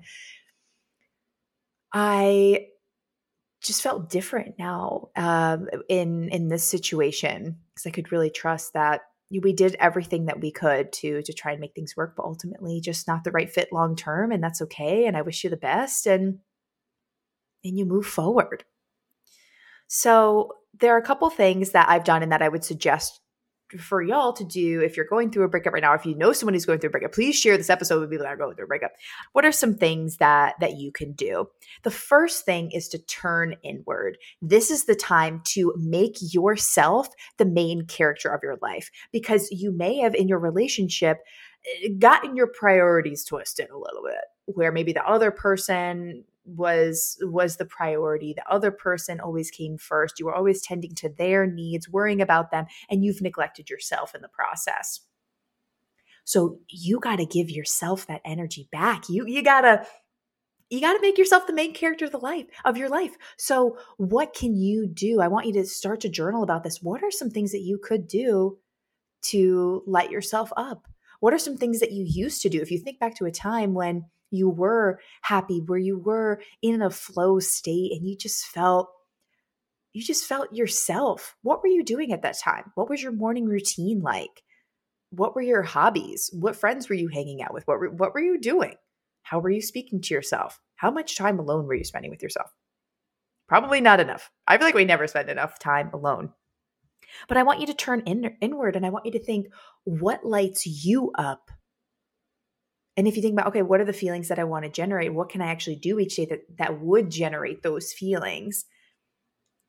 I 1.93 2.67
just 3.61 3.81
felt 3.81 4.09
different 4.09 4.59
now 4.59 5.09
um, 5.15 5.67
in 5.89 6.29
in 6.29 6.49
this 6.49 6.63
situation 6.63 7.57
because 7.73 7.87
I 7.87 7.89
could 7.89 8.11
really 8.11 8.29
trust 8.29 8.73
that 8.73 9.01
we 9.32 9.53
did 9.53 9.75
everything 9.79 10.25
that 10.25 10.39
we 10.39 10.51
could 10.51 10.94
to 10.94 11.22
to 11.24 11.34
try 11.34 11.51
and 11.51 11.62
make 11.62 11.74
things 11.74 11.96
work, 11.98 12.13
but 12.15 12.25
ultimately 12.25 12.79
just 12.79 13.08
not 13.08 13.24
the 13.24 13.32
right 13.32 13.51
fit 13.51 13.74
long 13.74 13.96
term, 13.96 14.32
and 14.32 14.44
that's 14.44 14.62
okay. 14.62 15.05
And 15.05 15.17
I 15.17 15.22
wish 15.22 15.44
you 15.44 15.50
the 15.50 15.58
best, 15.58 16.05
and 16.05 16.39
and 17.63 17.77
you 17.77 17.86
move 17.86 18.05
forward. 18.05 18.63
So 19.88 20.53
there 20.79 20.96
are 20.96 21.00
a 21.00 21.05
couple 21.05 21.29
things 21.29 21.72
that 21.72 21.89
I've 21.89 22.03
done 22.03 22.24
and 22.24 22.32
that 22.32 22.41
I 22.41 22.50
would 22.50 22.63
suggest 22.63 23.22
for 23.79 24.01
y'all 24.01 24.31
to 24.31 24.43
do 24.43 24.81
if 24.81 24.95
you're 24.95 25.07
going 25.07 25.31
through 25.31 25.43
a 25.43 25.50
breakup 25.50 25.74
right 25.74 25.81
now 25.81 25.93
if 25.93 26.05
you 26.05 26.15
know 26.15 26.31
someone 26.31 26.53
who's 26.53 26.65
going 26.65 26.79
through 26.79 26.89
a 26.89 26.91
breakup 26.91 27.12
please 27.12 27.36
share 27.36 27.57
this 27.57 27.69
episode 27.69 28.00
with 28.00 28.10
people 28.10 28.24
that 28.24 28.34
are 28.34 28.38
going 28.38 28.55
through 28.55 28.65
a 28.65 28.67
breakup. 28.67 28.91
What 29.34 29.45
are 29.45 29.51
some 29.51 29.75
things 29.75 30.17
that 30.17 30.55
that 30.60 30.77
you 30.77 30.91
can 30.91 31.13
do? 31.13 31.50
The 31.84 31.91
first 31.91 32.45
thing 32.45 32.72
is 32.72 32.88
to 32.89 33.00
turn 33.00 33.55
inward. 33.63 34.17
This 34.41 34.69
is 34.69 34.86
the 34.86 34.95
time 34.95 35.41
to 35.45 35.74
make 35.77 36.17
yourself 36.19 37.07
the 37.38 37.45
main 37.45 37.86
character 37.86 38.29
of 38.29 38.41
your 38.43 38.57
life 38.62 38.91
because 39.12 39.50
you 39.51 39.72
may 39.72 39.98
have 39.98 40.15
in 40.15 40.27
your 40.27 40.39
relationship 40.39 41.19
eh, 41.84 41.89
gotten 41.98 42.36
your 42.36 42.48
priorities 42.48 43.24
twisted 43.24 43.69
a 43.69 43.77
little 43.77 44.03
bit 44.03 44.25
where 44.45 44.72
maybe 44.72 44.93
the 44.93 45.05
other 45.05 45.31
person 45.31 46.24
was 46.45 47.17
was 47.21 47.57
the 47.57 47.65
priority. 47.65 48.33
The 48.33 48.49
other 48.49 48.71
person 48.71 49.19
always 49.19 49.51
came 49.51 49.77
first. 49.77 50.19
You 50.19 50.25
were 50.25 50.35
always 50.35 50.61
tending 50.61 50.95
to 50.95 51.09
their 51.09 51.47
needs 51.47 51.89
worrying 51.89 52.21
about 52.21 52.51
them 52.51 52.65
and 52.89 53.03
you've 53.03 53.21
neglected 53.21 53.69
yourself 53.69 54.15
in 54.15 54.21
the 54.21 54.29
process. 54.29 55.01
So 56.23 56.59
you 56.69 56.99
got 56.99 57.17
to 57.17 57.25
give 57.25 57.49
yourself 57.49 58.07
that 58.07 58.21
energy 58.25 58.67
back. 58.71 59.09
You 59.09 59.25
you 59.27 59.43
got 59.43 59.61
to 59.61 59.85
you 60.69 60.81
got 60.81 60.93
to 60.93 61.01
make 61.01 61.17
yourself 61.17 61.45
the 61.45 61.53
main 61.53 61.73
character 61.73 62.05
of 62.05 62.11
the 62.11 62.17
life 62.17 62.47
of 62.65 62.77
your 62.77 62.89
life. 62.89 63.15
So 63.37 63.77
what 63.97 64.33
can 64.33 64.55
you 64.55 64.87
do? 64.87 65.21
I 65.21 65.27
want 65.27 65.45
you 65.45 65.53
to 65.53 65.65
start 65.65 66.01
to 66.01 66.09
journal 66.09 66.43
about 66.43 66.63
this. 66.63 66.81
What 66.81 67.03
are 67.03 67.11
some 67.11 67.29
things 67.29 67.51
that 67.51 67.61
you 67.61 67.77
could 67.77 68.07
do 68.07 68.57
to 69.23 69.83
light 69.85 70.11
yourself 70.11 70.51
up? 70.57 70.87
What 71.19 71.33
are 71.33 71.39
some 71.39 71.57
things 71.57 71.79
that 71.79 71.91
you 71.91 72.03
used 72.07 72.41
to 72.41 72.49
do? 72.49 72.61
If 72.61 72.71
you 72.71 72.79
think 72.79 72.99
back 72.99 73.15
to 73.17 73.25
a 73.25 73.31
time 73.31 73.73
when 73.73 74.05
you 74.35 74.49
were 74.49 74.99
happy, 75.21 75.61
where 75.65 75.79
you 75.79 75.97
were 75.97 76.41
in 76.61 76.81
a 76.81 76.89
flow 76.89 77.39
state 77.39 77.91
and 77.93 78.07
you 78.07 78.15
just 78.17 78.45
felt 78.45 78.89
you 79.93 80.03
just 80.03 80.25
felt 80.25 80.53
yourself. 80.53 81.37
What 81.41 81.61
were 81.63 81.69
you 81.69 81.81
doing 81.81 82.11
at 82.11 82.21
that 82.23 82.37
time? 82.37 82.73
What 82.75 82.89
was 82.89 83.01
your 83.01 83.13
morning 83.13 83.45
routine 83.45 84.01
like? 84.01 84.43
What 85.11 85.35
were 85.35 85.41
your 85.41 85.61
hobbies? 85.61 86.29
What 86.33 86.57
friends 86.57 86.89
were 86.89 86.95
you 86.95 87.07
hanging 87.07 87.41
out 87.41 87.53
with? 87.53 87.65
What 87.65 87.79
were, 87.79 87.89
what 87.89 88.13
were 88.13 88.19
you 88.19 88.37
doing? 88.37 88.75
How 89.23 89.39
were 89.39 89.49
you 89.49 89.61
speaking 89.61 90.01
to 90.01 90.13
yourself? 90.13 90.59
How 90.75 90.91
much 90.91 91.17
time 91.17 91.39
alone 91.39 91.65
were 91.65 91.75
you 91.75 91.85
spending 91.85 92.11
with 92.11 92.21
yourself? 92.21 92.51
Probably 93.47 93.79
not 93.79 94.01
enough. 94.01 94.29
I 94.45 94.57
feel 94.57 94.67
like 94.67 94.75
we 94.75 94.83
never 94.83 95.07
spend 95.07 95.29
enough 95.29 95.59
time 95.59 95.89
alone. 95.93 96.33
But 97.29 97.37
I 97.37 97.43
want 97.43 97.61
you 97.61 97.67
to 97.67 97.73
turn 97.73 98.01
in, 98.01 98.35
inward 98.41 98.75
and 98.75 98.85
I 98.85 98.89
want 98.89 99.05
you 99.05 99.13
to 99.13 99.23
think 99.23 99.47
what 99.85 100.25
lights 100.25 100.65
you 100.65 101.11
up 101.17 101.51
and 102.97 103.07
if 103.07 103.15
you 103.15 103.21
think 103.21 103.33
about, 103.33 103.47
okay, 103.47 103.61
what 103.61 103.81
are 103.81 103.85
the 103.85 103.93
feelings 103.93 104.29
that 104.29 104.39
I 104.39 104.45
want 104.45 104.63
to 104.63 104.71
generate? 104.71 105.13
What 105.13 105.29
can 105.29 105.41
I 105.41 105.47
actually 105.47 105.75
do 105.75 105.99
each 105.99 106.15
day 106.15 106.25
that, 106.25 106.57
that 106.57 106.79
would 106.79 107.09
generate 107.09 107.61
those 107.61 107.91
feelings? 107.91 108.65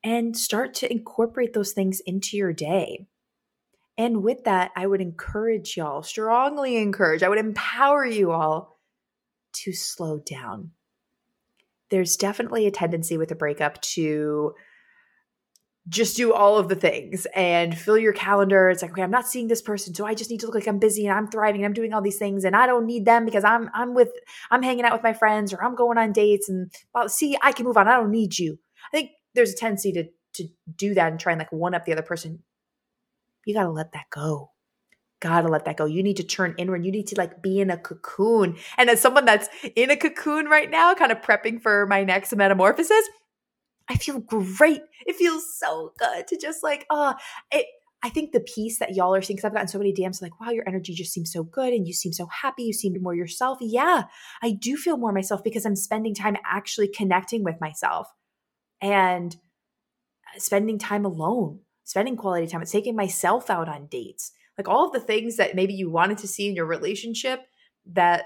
And 0.03 0.37
start 0.37 0.73
to 0.75 0.91
incorporate 0.91 1.53
those 1.53 1.73
things 1.73 1.99
into 2.01 2.37
your 2.37 2.53
day. 2.53 3.07
And 3.97 4.23
with 4.23 4.43
that, 4.45 4.71
I 4.75 4.87
would 4.87 5.01
encourage 5.01 5.75
y'all, 5.75 6.03
strongly 6.03 6.77
encourage, 6.77 7.23
I 7.23 7.29
would 7.29 7.39
empower 7.39 8.05
you 8.05 8.31
all 8.31 8.79
to 9.53 9.73
slow 9.73 10.19
down. 10.19 10.71
There's 11.89 12.15
definitely 12.15 12.67
a 12.67 12.71
tendency 12.71 13.17
with 13.17 13.31
a 13.31 13.35
breakup 13.35 13.81
to 13.81 14.53
just 15.89 16.17
do 16.17 16.33
all 16.33 16.57
of 16.57 16.67
the 16.67 16.75
things 16.75 17.25
and 17.33 17.77
fill 17.77 17.97
your 17.97 18.13
calendar. 18.13 18.69
It's 18.69 18.81
like, 18.81 18.91
okay, 18.91 19.03
I'm 19.03 19.11
not 19.11 19.27
seeing 19.27 19.47
this 19.47 19.61
person, 19.61 19.93
so 19.93 20.05
I 20.05 20.13
just 20.13 20.29
need 20.29 20.41
to 20.41 20.45
look 20.45 20.55
like 20.55 20.67
I'm 20.67 20.79
busy 20.79 21.05
and 21.07 21.17
I'm 21.17 21.27
thriving 21.27 21.61
and 21.61 21.65
I'm 21.65 21.73
doing 21.73 21.93
all 21.93 22.01
these 22.01 22.17
things 22.17 22.43
and 22.43 22.55
I 22.55 22.67
don't 22.67 22.85
need 22.85 23.05
them 23.05 23.25
because 23.25 23.43
I'm 23.43 23.69
I'm 23.73 23.93
with 23.93 24.09
I'm 24.51 24.63
hanging 24.63 24.85
out 24.85 24.93
with 24.93 25.03
my 25.03 25.13
friends 25.13 25.53
or 25.53 25.63
I'm 25.63 25.75
going 25.75 25.97
on 25.97 26.11
dates 26.11 26.49
and 26.49 26.71
well, 26.93 27.07
see, 27.07 27.37
I 27.41 27.51
can 27.51 27.65
move 27.65 27.77
on. 27.77 27.87
I 27.87 27.97
don't 27.97 28.11
need 28.11 28.37
you. 28.37 28.57
I 28.91 28.97
think 28.97 29.11
there's 29.33 29.53
a 29.53 29.55
tendency 29.55 29.93
to 29.93 30.05
to 30.33 30.49
do 30.75 30.93
that 30.93 31.11
and 31.11 31.19
try 31.19 31.33
and 31.33 31.39
like 31.39 31.51
one 31.51 31.73
up 31.73 31.85
the 31.85 31.93
other 31.93 32.01
person. 32.01 32.43
You 33.45 33.53
got 33.53 33.63
to 33.63 33.71
let 33.71 33.93
that 33.93 34.09
go. 34.09 34.51
Got 35.19 35.41
to 35.41 35.47
let 35.47 35.65
that 35.65 35.77
go. 35.77 35.85
You 35.85 36.03
need 36.03 36.17
to 36.17 36.23
turn 36.23 36.53
inward. 36.57 36.85
You 36.85 36.91
need 36.91 37.07
to 37.07 37.15
like 37.15 37.41
be 37.41 37.59
in 37.59 37.71
a 37.71 37.77
cocoon. 37.77 38.57
And 38.77 38.89
as 38.89 39.01
someone 39.01 39.25
that's 39.25 39.49
in 39.75 39.89
a 39.89 39.97
cocoon 39.97 40.45
right 40.45 40.69
now, 40.69 40.93
kind 40.93 41.11
of 41.11 41.21
prepping 41.21 41.61
for 41.61 41.87
my 41.87 42.03
next 42.03 42.35
metamorphosis, 42.35 43.09
I 43.89 43.95
feel 43.95 44.19
great. 44.19 44.81
It 45.05 45.15
feels 45.15 45.57
so 45.57 45.93
good 45.97 46.27
to 46.27 46.37
just 46.37 46.63
like, 46.63 46.85
uh, 46.89 47.13
it, 47.51 47.65
I 48.03 48.09
think 48.09 48.31
the 48.31 48.41
peace 48.41 48.79
that 48.79 48.95
y'all 48.95 49.15
are 49.15 49.21
seeing, 49.21 49.37
because 49.37 49.47
I've 49.47 49.53
gotten 49.53 49.67
so 49.67 49.79
many 49.79 49.93
DMs 49.93 50.21
like, 50.21 50.39
wow, 50.39 50.51
your 50.51 50.67
energy 50.67 50.93
just 50.93 51.11
seems 51.11 51.31
so 51.31 51.43
good 51.43 51.73
and 51.73 51.87
you 51.87 51.93
seem 51.93 52.13
so 52.13 52.27
happy. 52.27 52.63
You 52.63 52.73
seem 52.73 52.95
more 53.01 53.15
yourself. 53.15 53.57
Yeah, 53.59 54.03
I 54.43 54.51
do 54.51 54.77
feel 54.77 54.97
more 54.97 55.11
myself 55.11 55.43
because 55.43 55.65
I'm 55.65 55.75
spending 55.75 56.13
time 56.13 56.37
actually 56.45 56.89
connecting 56.89 57.43
with 57.43 57.59
myself 57.59 58.07
and 58.81 59.35
spending 60.37 60.77
time 60.77 61.05
alone, 61.05 61.61
spending 61.85 62.17
quality 62.17 62.47
time. 62.47 62.61
It's 62.61 62.71
taking 62.71 62.95
myself 62.95 63.49
out 63.49 63.67
on 63.67 63.87
dates. 63.87 64.31
Like 64.57 64.67
all 64.67 64.87
of 64.87 64.93
the 64.93 64.99
things 64.99 65.37
that 65.37 65.55
maybe 65.55 65.73
you 65.73 65.89
wanted 65.89 66.19
to 66.19 66.27
see 66.27 66.47
in 66.47 66.55
your 66.55 66.65
relationship 66.65 67.41
that 67.93 68.25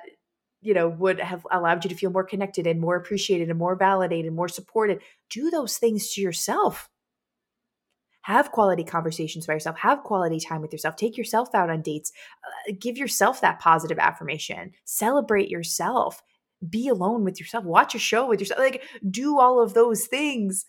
you 0.61 0.73
know 0.73 0.89
would 0.89 1.19
have 1.19 1.45
allowed 1.51 1.83
you 1.83 1.89
to 1.89 1.95
feel 1.95 2.11
more 2.11 2.23
connected 2.23 2.67
and 2.67 2.79
more 2.79 2.95
appreciated 2.95 3.49
and 3.49 3.59
more 3.59 3.75
validated 3.75 4.27
and 4.27 4.35
more 4.35 4.47
supported. 4.47 5.01
Do 5.29 5.49
those 5.49 5.77
things 5.77 6.13
to 6.13 6.21
yourself. 6.21 6.89
Have 8.23 8.51
quality 8.51 8.83
conversations 8.83 9.47
by 9.47 9.53
yourself. 9.53 9.79
Have 9.79 10.03
quality 10.03 10.39
time 10.39 10.61
with 10.61 10.71
yourself. 10.71 10.95
Take 10.95 11.17
yourself 11.17 11.55
out 11.55 11.71
on 11.71 11.81
dates. 11.81 12.11
Uh, 12.69 12.73
give 12.79 12.97
yourself 12.97 13.41
that 13.41 13.59
positive 13.59 13.97
affirmation. 13.97 14.73
Celebrate 14.85 15.49
yourself. 15.49 16.21
Be 16.69 16.87
alone 16.87 17.23
with 17.23 17.39
yourself. 17.39 17.65
Watch 17.65 17.95
a 17.95 17.99
show 17.99 18.27
with 18.27 18.39
yourself. 18.39 18.59
Like 18.59 18.83
do 19.09 19.39
all 19.39 19.61
of 19.61 19.73
those 19.73 20.05
things 20.05 20.65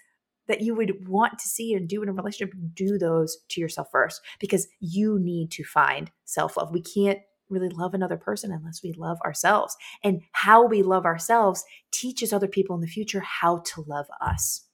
that 0.48 0.62
you 0.62 0.74
would 0.74 1.06
want 1.06 1.38
to 1.38 1.46
see 1.46 1.74
and 1.74 1.88
do 1.88 2.02
in 2.02 2.08
a 2.08 2.12
relationship. 2.12 2.54
Do 2.72 2.96
those 2.96 3.36
to 3.50 3.60
yourself 3.60 3.88
first 3.92 4.22
because 4.40 4.66
you 4.80 5.18
need 5.20 5.50
to 5.52 5.64
find 5.64 6.10
self-love. 6.24 6.72
We 6.72 6.80
can't 6.80 7.20
really 7.52 7.68
love 7.68 7.94
another 7.94 8.16
person 8.16 8.50
unless 8.50 8.82
we 8.82 8.92
love 8.92 9.18
ourselves. 9.24 9.76
And 10.02 10.22
how 10.32 10.66
we 10.66 10.82
love 10.82 11.04
ourselves 11.04 11.64
teaches 11.90 12.32
other 12.32 12.48
people 12.48 12.74
in 12.74 12.80
the 12.80 12.86
future 12.86 13.20
how 13.20 13.58
to 13.74 13.84
love 13.86 14.06
us. 14.20 14.64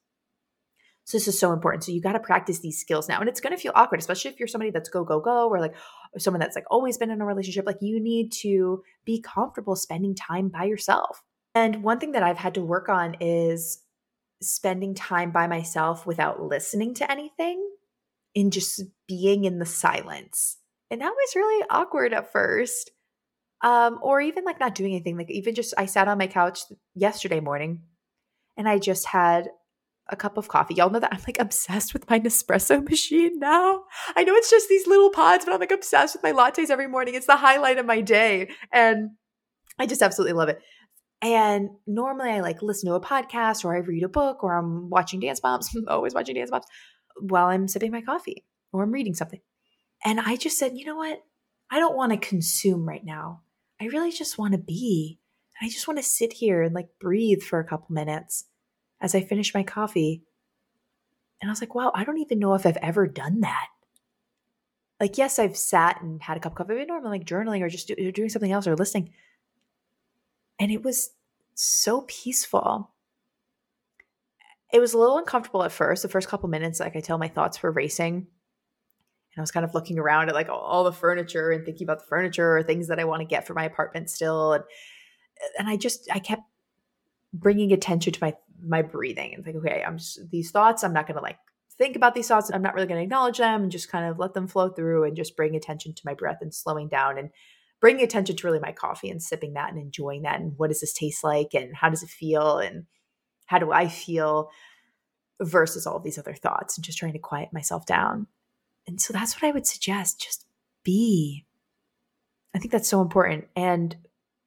So 1.05 1.17
this 1.17 1.27
is 1.27 1.39
so 1.39 1.55
important. 1.55 1.85
So 1.85 1.93
you 1.93 2.03
got 2.03 2.13
to 2.13 2.21
practice 2.21 2.59
these 2.59 2.79
skills 2.79 3.09
now. 3.09 3.19
And 3.19 3.31
it's 3.31 3.41
going 3.41 3.55
to 3.57 3.61
feel 3.61 3.73
awkward, 3.75 3.99
especially 3.99 4.31
if 4.31 4.39
you're 4.39 4.47
somebody 4.47 4.71
that's 4.71 4.91
go, 4.91 5.05
go, 5.05 5.21
go, 5.21 5.49
or 5.49 5.59
like 5.59 5.75
someone 6.19 6.39
that's 6.39 6.55
like 6.55 6.67
always 6.71 6.99
been 6.99 7.11
in 7.11 7.23
a 7.23 7.25
relationship. 7.25 7.65
Like 7.65 7.79
you 7.81 7.99
need 7.99 8.31
to 8.43 8.83
be 9.07 9.23
comfortable 9.23 9.75
spending 9.75 10.15
time 10.15 10.49
by 10.49 10.65
yourself. 10.65 11.23
And 11.55 11.83
one 11.83 11.99
thing 11.99 12.13
that 12.13 12.23
I've 12.23 12.37
had 12.37 12.55
to 12.55 12.63
work 12.63 12.91
on 12.91 13.17
is 13.21 13.83
spending 14.43 14.95
time 14.95 15.31
by 15.31 15.47
myself 15.47 16.07
without 16.07 16.43
listening 16.43 16.93
to 16.95 17.11
anything 17.11 17.67
and 18.37 18.53
just 18.53 18.83
being 19.07 19.45
in 19.45 19.59
the 19.59 19.67
silence. 19.67 20.59
And 20.91 21.01
that 21.01 21.11
was 21.11 21.37
really 21.37 21.67
awkward 21.71 22.13
at 22.13 22.33
first. 22.33 22.91
Um, 23.63 23.99
or 24.03 24.21
even 24.21 24.45
like 24.45 24.61
not 24.61 24.77
doing 24.77 24.93
anything. 24.93 25.17
Like 25.17 25.31
even 25.31 25.55
just 25.55 25.75
I 25.77 25.87
sat 25.87 26.07
on 26.07 26.19
my 26.19 26.29
couch 26.29 26.61
yesterday 26.95 27.41
morning 27.41 27.83
and 28.57 28.69
I 28.69 28.79
just 28.79 29.07
had 29.07 29.49
a 30.09 30.17
cup 30.17 30.37
of 30.37 30.49
coffee. 30.49 30.75
Y'all 30.75 30.91
know 30.91 31.01
that 31.01 31.13
I'm 31.13 31.21
like 31.27 31.39
obsessed 31.39 31.93
with 31.93 32.09
my 32.09 32.19
Nespresso 32.21 32.89
machine 32.89 33.39
now. 33.39 33.83
I 34.17 34.25
know 34.25 34.35
it's 34.35 34.51
just 34.51 34.69
these 34.69 34.87
little 34.87 35.11
pods, 35.11 35.45
but 35.45 35.53
I'm 35.53 35.61
like 35.61 35.73
obsessed 35.73 36.15
with 36.15 36.23
my 36.23 36.33
lattes 36.33 36.71
every 36.71 36.87
morning. 36.87 37.15
It's 37.15 37.27
the 37.27 37.37
highlight 37.37 37.79
of 37.79 37.87
my 37.87 38.01
day. 38.01 38.51
And 38.73 39.11
I 39.79 39.87
just 39.87 40.03
absolutely 40.03 40.35
love 40.35 40.49
it. 40.49 40.61
And 41.21 41.71
normally 41.87 42.31
I 42.31 42.41
like 42.41 42.63
listen 42.63 42.89
to 42.89 42.95
a 42.95 43.01
podcast 43.01 43.65
or 43.65 43.75
I 43.75 43.81
read 43.81 44.05
a 44.05 44.09
book 44.09 44.45
or 44.45 44.57
I'm 44.57 44.89
watching 44.89 45.21
Dance. 45.21 45.41
I'm 45.45 45.61
always 45.89 46.15
watching 46.15 46.37
Dance 46.37 46.51
Moms 46.51 46.67
while 47.21 47.47
I'm 47.47 47.67
sipping 47.69 47.91
my 47.91 48.03
coffee 48.03 48.45
or 48.73 48.83
I'm 48.83 48.93
reading 48.93 49.15
something. 49.15 49.41
And 50.05 50.21
I 50.21 50.37
just 50.37 50.59
said, 50.59 50.77
you 50.77 50.85
know 50.85 50.97
what? 50.97 51.23
I 51.71 51.79
don't 51.79 51.97
want 51.97 52.13
to 52.13 52.29
consume 52.29 52.89
right 52.89 53.05
now. 53.05 53.43
I 53.81 53.87
really 53.87 54.13
just 54.13 54.39
want 54.39 54.53
to 54.53 54.59
be. 54.59 55.19
I 55.61 55.69
just 55.69 55.89
want 55.89 55.99
to 55.99 56.05
sit 56.05 56.33
here 56.33 56.63
and 56.63 56.75
like 56.75 56.89
breathe 57.01 57.43
for 57.43 57.59
a 57.59 57.65
couple 57.65 57.89
minutes 57.91 58.45
as 59.01 59.15
I 59.15 59.21
finish 59.21 59.55
my 59.55 59.63
coffee. 59.63 60.23
And 61.41 61.51
I 61.51 61.53
was 61.53 61.61
like, 61.61 61.75
wow, 61.75 61.93
I 61.95 62.05
don't 62.05 62.19
even 62.19 62.39
know 62.39 62.55
if 62.55 62.67
I've 62.67 62.77
ever 62.79 63.07
done 63.07 63.41
that. 63.41 63.67
Like, 65.01 65.19
yes, 65.19 65.39
I've 65.39 65.57
sat 65.57 66.01
and 66.03 66.21
had 66.23 66.37
a 66.37 66.41
cup 66.41 66.53
of 66.53 66.59
coffee, 66.59 66.79
but 66.79 66.89
normally 66.89 67.19
like 67.19 67.27
journaling 67.27 67.63
or 67.63 67.69
just 67.69 67.89
do, 67.89 68.13
doing 68.13 68.29
something 68.29 68.51
else 68.51 68.67
or 68.67 68.77
listening. 68.77 69.11
And 70.59 70.73
it 70.73 70.83
was 70.83 71.11
so 71.55 72.03
peaceful. 72.03 72.91
It 74.73 74.81
was 74.81 74.95
a 74.95 74.99
little 74.99 75.19
uncomfortable 75.19 75.63
at 75.63 75.73
first. 75.73 76.03
The 76.03 76.09
first 76.09 76.29
couple 76.29 76.49
minutes, 76.49 76.81
like 76.81 76.97
I 76.97 77.01
tell, 77.01 77.19
my 77.19 77.29
thoughts 77.29 77.63
were 77.63 77.71
racing. 77.71 78.27
I 79.41 79.43
was 79.43 79.51
kind 79.51 79.65
of 79.65 79.75
looking 79.75 79.99
around 79.99 80.29
at 80.29 80.35
like 80.35 80.49
all 80.49 80.85
the 80.85 80.93
furniture 80.93 81.51
and 81.51 81.65
thinking 81.65 81.85
about 81.85 82.01
the 82.01 82.07
furniture 82.07 82.57
or 82.57 82.63
things 82.63 82.89
that 82.89 82.99
I 82.99 83.05
want 83.05 83.21
to 83.21 83.27
get 83.27 83.47
for 83.47 83.55
my 83.55 83.65
apartment 83.65 84.11
still. 84.11 84.53
And 84.55 84.65
and 85.59 85.69
I 85.69 85.77
just 85.77 86.09
I 86.13 86.19
kept 86.19 86.43
bringing 87.33 87.73
attention 87.73 88.13
to 88.13 88.19
my 88.21 88.35
my 88.63 88.83
breathing 88.83 89.35
and 89.35 89.45
think, 89.45 89.57
okay, 89.57 89.83
I'm 89.87 89.99
just 89.99 90.31
these 90.31 90.51
thoughts. 90.51 90.83
I'm 90.83 90.93
not 90.93 91.07
going 91.07 91.17
to 91.17 91.23
like 91.23 91.39
think 91.77 91.97
about 91.97 92.15
these 92.15 92.29
thoughts. 92.29 92.51
I'm 92.53 92.63
not 92.63 92.75
really 92.75 92.89
going 92.89 92.99
to 92.99 93.05
acknowledge 93.05 93.39
them 93.39 93.63
and 93.63 93.73
just 93.73 93.91
kind 93.91 94.05
of 94.05 94.19
let 94.19 94.35
them 94.35 94.49
flow 94.49 94.69
through 94.69 95.05
and 95.05 95.17
just 95.17 95.37
bring 95.37 95.55
attention 95.55 95.95
to 95.95 96.03
my 96.05 96.15
breath 96.15 96.39
and 96.41 96.53
slowing 96.53 96.89
down 96.89 97.19
and 97.19 97.31
bringing 97.81 98.03
attention 98.03 98.35
to 98.35 98.47
really 98.47 98.59
my 98.59 98.73
coffee 98.73 99.09
and 99.09 99.23
sipping 99.23 99.55
that 99.55 99.71
and 99.71 99.81
enjoying 99.81 100.23
that 100.23 100.41
and 100.41 100.55
what 100.57 100.69
does 100.69 100.81
this 100.81 100.93
taste 100.93 101.23
like 101.23 101.55
and 101.55 101.77
how 101.77 101.89
does 101.89 102.03
it 102.03 102.09
feel 102.09 102.59
and 102.59 102.87
how 103.47 103.59
do 103.59 103.71
I 103.71 103.87
feel 103.87 104.51
versus 105.41 105.87
all 105.87 106.01
these 106.01 106.19
other 106.19 106.35
thoughts 106.35 106.77
and 106.77 106.85
just 106.85 106.99
trying 106.99 107.13
to 107.13 107.19
quiet 107.19 107.53
myself 107.53 107.87
down. 107.87 108.27
And 108.89 109.01
so 109.01 109.13
that's 109.13 109.37
what 109.37 109.47
I 109.47 109.53
would 109.53 109.67
suggest. 109.67 110.21
Just 110.21 110.47
be. 110.83 111.45
I 112.55 112.59
think 112.59 112.73
that's 112.73 112.89
so 112.89 113.03
important. 113.03 113.47
And 113.55 113.95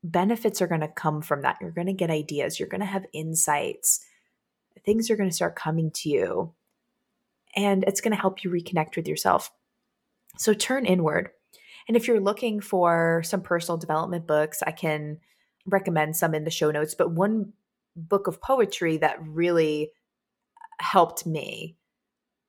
benefits 0.04 0.62
are 0.62 0.68
going 0.68 0.82
to 0.82 0.88
come 0.88 1.22
from 1.22 1.44
that. 1.44 1.58
You're 1.62 1.72
going 1.72 1.88
to 1.88 1.94
get 1.94 2.10
ideas, 2.10 2.60
you're 2.60 2.68
going 2.68 2.82
to 2.82 2.88
have 2.88 3.06
insights, 3.14 4.04
things 4.84 5.10
are 5.10 5.16
going 5.16 5.30
to 5.30 5.36
start 5.36 5.56
coming 5.56 5.92
to 5.92 6.10
you, 6.10 6.54
and 7.56 7.84
it's 7.84 8.02
going 8.02 8.14
to 8.16 8.20
help 8.20 8.44
you 8.44 8.50
reconnect 8.50 8.96
with 8.96 9.08
yourself. 9.08 9.52
So 10.38 10.54
turn 10.54 10.86
inward. 10.86 11.30
And 11.88 11.96
if 11.96 12.08
you're 12.08 12.20
looking 12.20 12.62
for 12.62 13.22
some 13.24 13.42
personal 13.42 13.78
development 13.78 14.26
books, 14.26 14.64
I 14.66 14.72
can 14.72 15.20
recommend 15.66 16.16
some 16.16 16.34
in 16.34 16.46
the 16.46 16.50
show 16.50 16.72
notes. 16.72 16.96
But 16.96 17.12
one 17.12 17.54
book 17.96 18.28
of 18.28 18.42
poetry 18.42 18.98
that 18.98 19.22
really 19.22 19.92
helped 20.80 21.26
me 21.26 21.76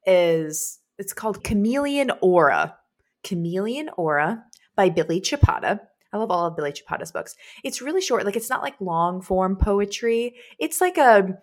is 0.06 0.78
it's 0.98 1.12
called 1.12 1.44
Chameleon 1.44 2.10
Aura. 2.20 2.76
Chameleon 3.24 3.88
Aura 3.96 4.44
by 4.76 4.88
Billy 4.88 5.20
Chapata. 5.20 5.80
I 6.12 6.16
love 6.18 6.30
all 6.30 6.46
of 6.46 6.56
Billy 6.56 6.72
Chapata's 6.72 7.12
books. 7.12 7.34
It's 7.64 7.80
really 7.80 8.00
short. 8.00 8.24
Like 8.24 8.36
it's 8.36 8.50
not 8.50 8.62
like 8.62 8.80
long 8.80 9.22
form 9.22 9.56
poetry. 9.56 10.36
It's 10.58 10.80
like 10.80 10.98
a 10.98 11.38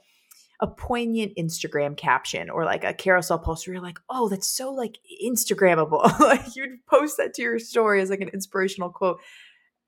a 0.62 0.68
poignant 0.68 1.32
Instagram 1.38 1.96
caption 1.96 2.50
or 2.50 2.65
like 2.65 2.84
a 2.84 2.94
carousel 2.94 3.39
post 3.39 3.65
where 3.65 3.75
you're 3.75 3.84
like, 3.84 4.00
oh, 4.10 4.27
that's 4.27 4.48
so 4.48 4.72
like 4.72 4.98
Instagrammable. 5.25 6.03
like 6.20 6.56
you'd 6.56 6.86
post 6.86 7.18
that 7.18 7.34
to 7.36 7.41
your 7.41 7.60
story 7.60 8.01
as 8.01 8.10
like 8.10 8.22
an 8.22 8.29
inspirational 8.29 8.89
quote. 8.89 9.22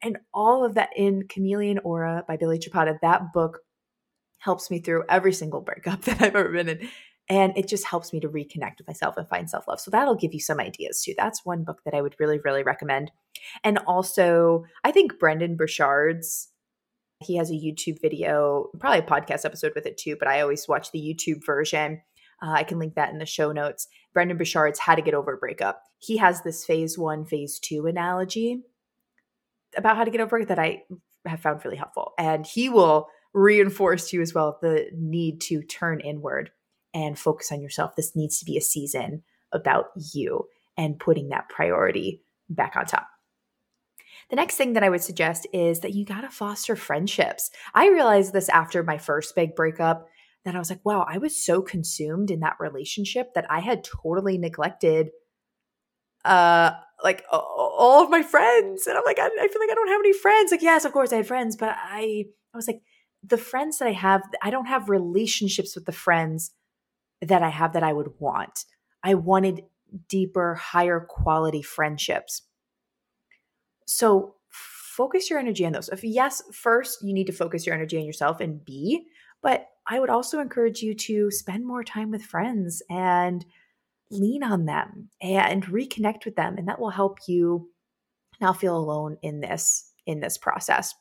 And 0.01 0.17
all 0.33 0.65
of 0.65 0.75
that 0.75 0.89
in 0.95 1.27
Chameleon 1.27 1.79
Aura 1.79 2.23
by 2.27 2.37
Billy 2.37 2.57
Chapata, 2.57 2.97
that 3.01 3.33
book 3.33 3.59
helps 4.37 4.71
me 4.71 4.79
through 4.79 5.03
every 5.09 5.33
single 5.33 5.61
breakup 5.61 6.01
that 6.03 6.21
I've 6.21 6.35
ever 6.35 6.49
been 6.49 6.69
in. 6.69 6.89
And 7.31 7.57
it 7.57 7.69
just 7.69 7.85
helps 7.85 8.11
me 8.11 8.19
to 8.19 8.27
reconnect 8.27 8.79
with 8.79 8.87
myself 8.87 9.15
and 9.15 9.25
find 9.25 9.49
self 9.49 9.65
love. 9.65 9.79
So 9.79 9.89
that'll 9.89 10.15
give 10.15 10.33
you 10.33 10.41
some 10.41 10.59
ideas 10.59 11.01
too. 11.01 11.13
That's 11.17 11.45
one 11.45 11.63
book 11.63 11.79
that 11.85 11.93
I 11.93 12.01
would 12.01 12.13
really, 12.19 12.39
really 12.43 12.61
recommend. 12.61 13.09
And 13.63 13.77
also, 13.87 14.65
I 14.83 14.91
think 14.91 15.17
Brendon 15.17 15.55
Burchard's, 15.55 16.49
he 17.21 17.37
has 17.37 17.49
a 17.49 17.53
YouTube 17.53 18.01
video, 18.01 18.69
probably 18.79 18.99
a 18.99 19.03
podcast 19.03 19.45
episode 19.45 19.71
with 19.75 19.85
it 19.85 19.97
too, 19.97 20.17
but 20.19 20.27
I 20.27 20.41
always 20.41 20.67
watch 20.67 20.91
the 20.91 20.99
YouTube 20.99 21.45
version. 21.45 22.01
Uh, 22.43 22.51
I 22.51 22.63
can 22.63 22.79
link 22.79 22.95
that 22.95 23.13
in 23.13 23.19
the 23.19 23.25
show 23.25 23.53
notes. 23.53 23.87
Brendon 24.13 24.35
Burchard's 24.35 24.79
How 24.79 24.95
to 24.95 25.01
Get 25.01 25.13
Over 25.13 25.35
a 25.35 25.37
Breakup. 25.37 25.83
He 25.99 26.17
has 26.17 26.41
this 26.41 26.65
phase 26.65 26.97
one, 26.97 27.23
phase 27.23 27.59
two 27.59 27.85
analogy 27.87 28.63
about 29.77 29.95
how 29.95 30.03
to 30.03 30.11
get 30.11 30.19
over 30.19 30.39
it 30.39 30.49
that 30.49 30.59
I 30.59 30.83
have 31.25 31.39
found 31.39 31.63
really 31.63 31.77
helpful. 31.77 32.11
And 32.17 32.45
he 32.45 32.67
will 32.67 33.07
reinforce 33.33 34.09
to 34.09 34.17
you 34.17 34.21
as 34.21 34.33
well 34.33 34.59
the 34.61 34.89
need 34.93 35.39
to 35.39 35.61
turn 35.61 36.01
inward 36.01 36.51
and 36.93 37.17
focus 37.17 37.51
on 37.51 37.61
yourself. 37.61 37.95
This 37.95 38.15
needs 38.15 38.39
to 38.39 38.45
be 38.45 38.57
a 38.57 38.61
season 38.61 39.23
about 39.51 39.87
you 40.13 40.47
and 40.77 40.99
putting 40.99 41.29
that 41.29 41.49
priority 41.49 42.21
back 42.49 42.75
on 42.75 42.85
top. 42.85 43.07
The 44.29 44.35
next 44.35 44.55
thing 44.55 44.73
that 44.73 44.83
I 44.83 44.89
would 44.89 45.03
suggest 45.03 45.45
is 45.51 45.81
that 45.81 45.93
you 45.93 46.05
got 46.05 46.21
to 46.21 46.29
foster 46.29 46.75
friendships. 46.75 47.51
I 47.73 47.89
realized 47.89 48.31
this 48.31 48.49
after 48.49 48.81
my 48.81 48.97
first 48.97 49.35
big 49.35 49.55
breakup 49.55 50.07
that 50.45 50.55
I 50.55 50.59
was 50.59 50.69
like, 50.69 50.85
wow, 50.85 51.05
I 51.07 51.17
was 51.17 51.43
so 51.43 51.61
consumed 51.61 52.31
in 52.31 52.39
that 52.39 52.55
relationship 52.59 53.33
that 53.33 53.45
I 53.49 53.59
had 53.59 53.83
totally 53.83 54.37
neglected 54.37 55.09
uh 56.23 56.71
like 57.03 57.23
all 57.31 58.03
of 58.03 58.09
my 58.09 58.21
friends 58.21 58.85
and 58.85 58.95
i'm 58.95 59.03
like 59.05 59.17
I, 59.17 59.25
I, 59.25 59.47
feel 59.47 59.59
like 59.59 59.71
i 59.71 59.73
don't 59.73 59.87
have 59.87 60.01
any 60.01 60.13
friends 60.13 60.51
like 60.51 60.61
yes 60.61 60.85
of 60.85 60.91
course 60.91 61.11
i 61.11 61.15
had 61.15 61.27
friends 61.27 61.55
but 61.55 61.75
i 61.75 62.25
i 62.53 62.57
was 62.57 62.67
like 62.67 62.81
the 63.23 63.37
friends 63.37 63.79
that 63.79 63.87
i 63.87 63.91
have 63.91 64.21
i 64.43 64.51
don't 64.51 64.67
have 64.67 64.87
relationships 64.87 65.73
with 65.73 65.85
the 65.85 65.91
friends 65.91 66.51
that 67.21 67.43
I 67.43 67.49
have 67.49 67.73
that 67.73 67.83
I 67.83 67.93
would 67.93 68.11
want. 68.19 68.65
I 69.03 69.15
wanted 69.15 69.63
deeper, 70.07 70.55
higher 70.55 70.99
quality 70.99 71.61
friendships. 71.61 72.43
So 73.85 74.35
focus 74.49 75.29
your 75.29 75.39
energy 75.39 75.65
on 75.65 75.73
those. 75.73 75.89
If 75.89 76.03
yes, 76.03 76.41
first 76.53 76.99
you 77.03 77.13
need 77.13 77.27
to 77.27 77.33
focus 77.33 77.65
your 77.65 77.75
energy 77.75 77.97
on 77.97 78.05
yourself 78.05 78.39
and 78.39 78.63
be, 78.63 79.05
but 79.41 79.67
I 79.87 79.99
would 79.99 80.09
also 80.09 80.39
encourage 80.39 80.81
you 80.81 80.93
to 80.93 81.31
spend 81.31 81.65
more 81.65 81.83
time 81.83 82.11
with 82.11 82.23
friends 82.23 82.81
and 82.89 83.45
lean 84.09 84.43
on 84.43 84.65
them 84.65 85.09
and 85.21 85.65
reconnect 85.65 86.25
with 86.25 86.35
them 86.35 86.57
and 86.57 86.67
that 86.67 86.79
will 86.79 86.89
help 86.89 87.19
you 87.27 87.69
not 88.41 88.59
feel 88.59 88.75
alone 88.75 89.17
in 89.21 89.39
this 89.39 89.91
in 90.05 90.19
this 90.19 90.37
process. 90.37 90.93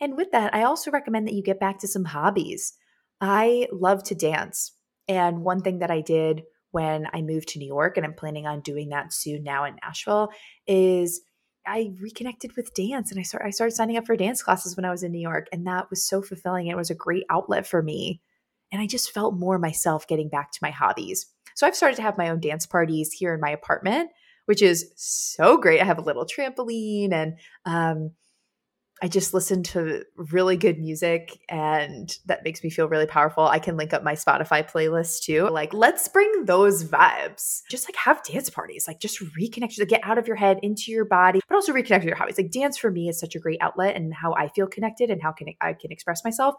And 0.00 0.16
with 0.16 0.30
that, 0.32 0.54
I 0.54 0.62
also 0.62 0.90
recommend 0.90 1.26
that 1.26 1.34
you 1.34 1.42
get 1.42 1.60
back 1.60 1.78
to 1.80 1.88
some 1.88 2.04
hobbies. 2.04 2.74
I 3.20 3.68
love 3.72 4.02
to 4.04 4.14
dance. 4.14 4.72
And 5.08 5.42
one 5.42 5.60
thing 5.60 5.80
that 5.80 5.90
I 5.90 6.00
did 6.00 6.42
when 6.70 7.06
I 7.12 7.22
moved 7.22 7.48
to 7.50 7.58
New 7.58 7.66
York, 7.66 7.96
and 7.96 8.04
I'm 8.04 8.14
planning 8.14 8.46
on 8.46 8.60
doing 8.60 8.88
that 8.88 9.12
soon 9.12 9.44
now 9.44 9.64
in 9.64 9.76
Nashville, 9.82 10.30
is 10.66 11.20
I 11.66 11.92
reconnected 12.00 12.56
with 12.56 12.74
dance 12.74 13.10
and 13.10 13.18
I 13.18 13.22
started 13.22 13.46
I 13.46 13.50
started 13.50 13.74
signing 13.74 13.96
up 13.96 14.06
for 14.06 14.16
dance 14.16 14.42
classes 14.42 14.76
when 14.76 14.84
I 14.84 14.90
was 14.90 15.02
in 15.02 15.12
New 15.12 15.20
York. 15.20 15.46
And 15.52 15.66
that 15.66 15.88
was 15.88 16.06
so 16.06 16.20
fulfilling. 16.20 16.66
It 16.66 16.76
was 16.76 16.90
a 16.90 16.94
great 16.94 17.24
outlet 17.30 17.66
for 17.66 17.82
me. 17.82 18.20
And 18.72 18.82
I 18.82 18.86
just 18.86 19.12
felt 19.12 19.38
more 19.38 19.58
myself 19.58 20.06
getting 20.06 20.28
back 20.28 20.50
to 20.52 20.58
my 20.60 20.70
hobbies. 20.70 21.26
So 21.54 21.66
I've 21.66 21.76
started 21.76 21.96
to 21.96 22.02
have 22.02 22.18
my 22.18 22.28
own 22.28 22.40
dance 22.40 22.66
parties 22.66 23.12
here 23.12 23.32
in 23.32 23.40
my 23.40 23.50
apartment, 23.50 24.10
which 24.46 24.60
is 24.60 24.92
so 24.96 25.56
great. 25.56 25.80
I 25.80 25.84
have 25.84 25.98
a 25.98 26.02
little 26.02 26.26
trampoline 26.26 27.12
and 27.12 27.38
um, 27.64 28.10
I 29.02 29.08
just 29.08 29.34
listen 29.34 29.64
to 29.64 30.04
really 30.16 30.56
good 30.56 30.78
music 30.78 31.40
and 31.48 32.16
that 32.26 32.44
makes 32.44 32.62
me 32.62 32.70
feel 32.70 32.88
really 32.88 33.06
powerful. 33.06 33.44
I 33.44 33.58
can 33.58 33.76
link 33.76 33.92
up 33.92 34.04
my 34.04 34.14
Spotify 34.14 34.68
playlist 34.68 35.24
too. 35.24 35.48
Like, 35.48 35.74
let's 35.74 36.06
bring 36.06 36.44
those 36.44 36.84
vibes. 36.84 37.62
Just 37.68 37.88
like 37.88 37.96
have 37.96 38.22
dance 38.22 38.48
parties, 38.50 38.86
like 38.86 39.00
just 39.00 39.20
reconnect, 39.20 39.74
to 39.74 39.84
get 39.84 40.00
out 40.04 40.16
of 40.16 40.28
your 40.28 40.36
head 40.36 40.60
into 40.62 40.92
your 40.92 41.04
body, 41.04 41.40
but 41.48 41.54
also 41.56 41.72
reconnect 41.72 41.98
with 41.98 42.04
your 42.04 42.16
hobbies. 42.16 42.38
Like, 42.38 42.52
dance 42.52 42.78
for 42.78 42.90
me 42.90 43.08
is 43.08 43.18
such 43.18 43.34
a 43.34 43.40
great 43.40 43.58
outlet 43.60 43.96
and 43.96 44.14
how 44.14 44.32
I 44.32 44.48
feel 44.48 44.68
connected 44.68 45.10
and 45.10 45.20
how 45.20 45.32
can 45.32 45.48
I 45.60 45.72
can 45.72 45.90
express 45.90 46.24
myself. 46.24 46.54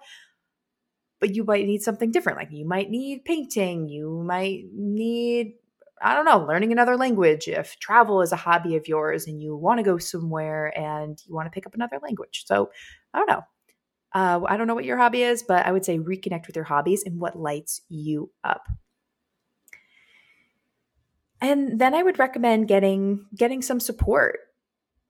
But 1.21 1.33
you 1.33 1.45
might 1.45 1.65
need 1.65 1.81
something 1.81 2.11
different. 2.11 2.37
Like, 2.37 2.51
you 2.51 2.67
might 2.67 2.89
need 2.89 3.23
painting, 3.23 3.87
you 3.87 4.23
might 4.27 4.65
need 4.73 5.53
I 6.01 6.13
don't 6.13 6.25
know, 6.25 6.45
learning 6.45 6.71
another 6.71 6.97
language, 6.97 7.47
if 7.47 7.77
travel 7.79 8.21
is 8.21 8.31
a 8.31 8.35
hobby 8.35 8.75
of 8.75 8.87
yours 8.87 9.27
and 9.27 9.41
you 9.41 9.55
want 9.55 9.79
to 9.79 9.83
go 9.83 9.97
somewhere 9.97 10.77
and 10.77 11.21
you 11.25 11.33
want 11.33 11.45
to 11.45 11.51
pick 11.51 11.65
up 11.65 11.73
another 11.73 11.99
language. 12.03 12.43
So 12.45 12.69
I 13.13 13.19
don't 13.19 13.29
know. 13.29 13.43
Uh, 14.13 14.41
I 14.47 14.57
don't 14.57 14.67
know 14.67 14.75
what 14.75 14.85
your 14.85 14.97
hobby 14.97 15.23
is, 15.23 15.43
but 15.43 15.65
I 15.65 15.71
would 15.71 15.85
say 15.85 15.97
reconnect 15.97 16.47
with 16.47 16.55
your 16.55 16.65
hobbies 16.65 17.03
and 17.03 17.19
what 17.19 17.37
lights 17.37 17.81
you 17.89 18.31
up. 18.43 18.67
And 21.41 21.79
then 21.79 21.93
I 21.93 22.01
would 22.01 22.17
recommend 22.17 22.67
getting 22.67 23.25
getting 23.35 23.61
some 23.61 23.79
support. 23.79 24.39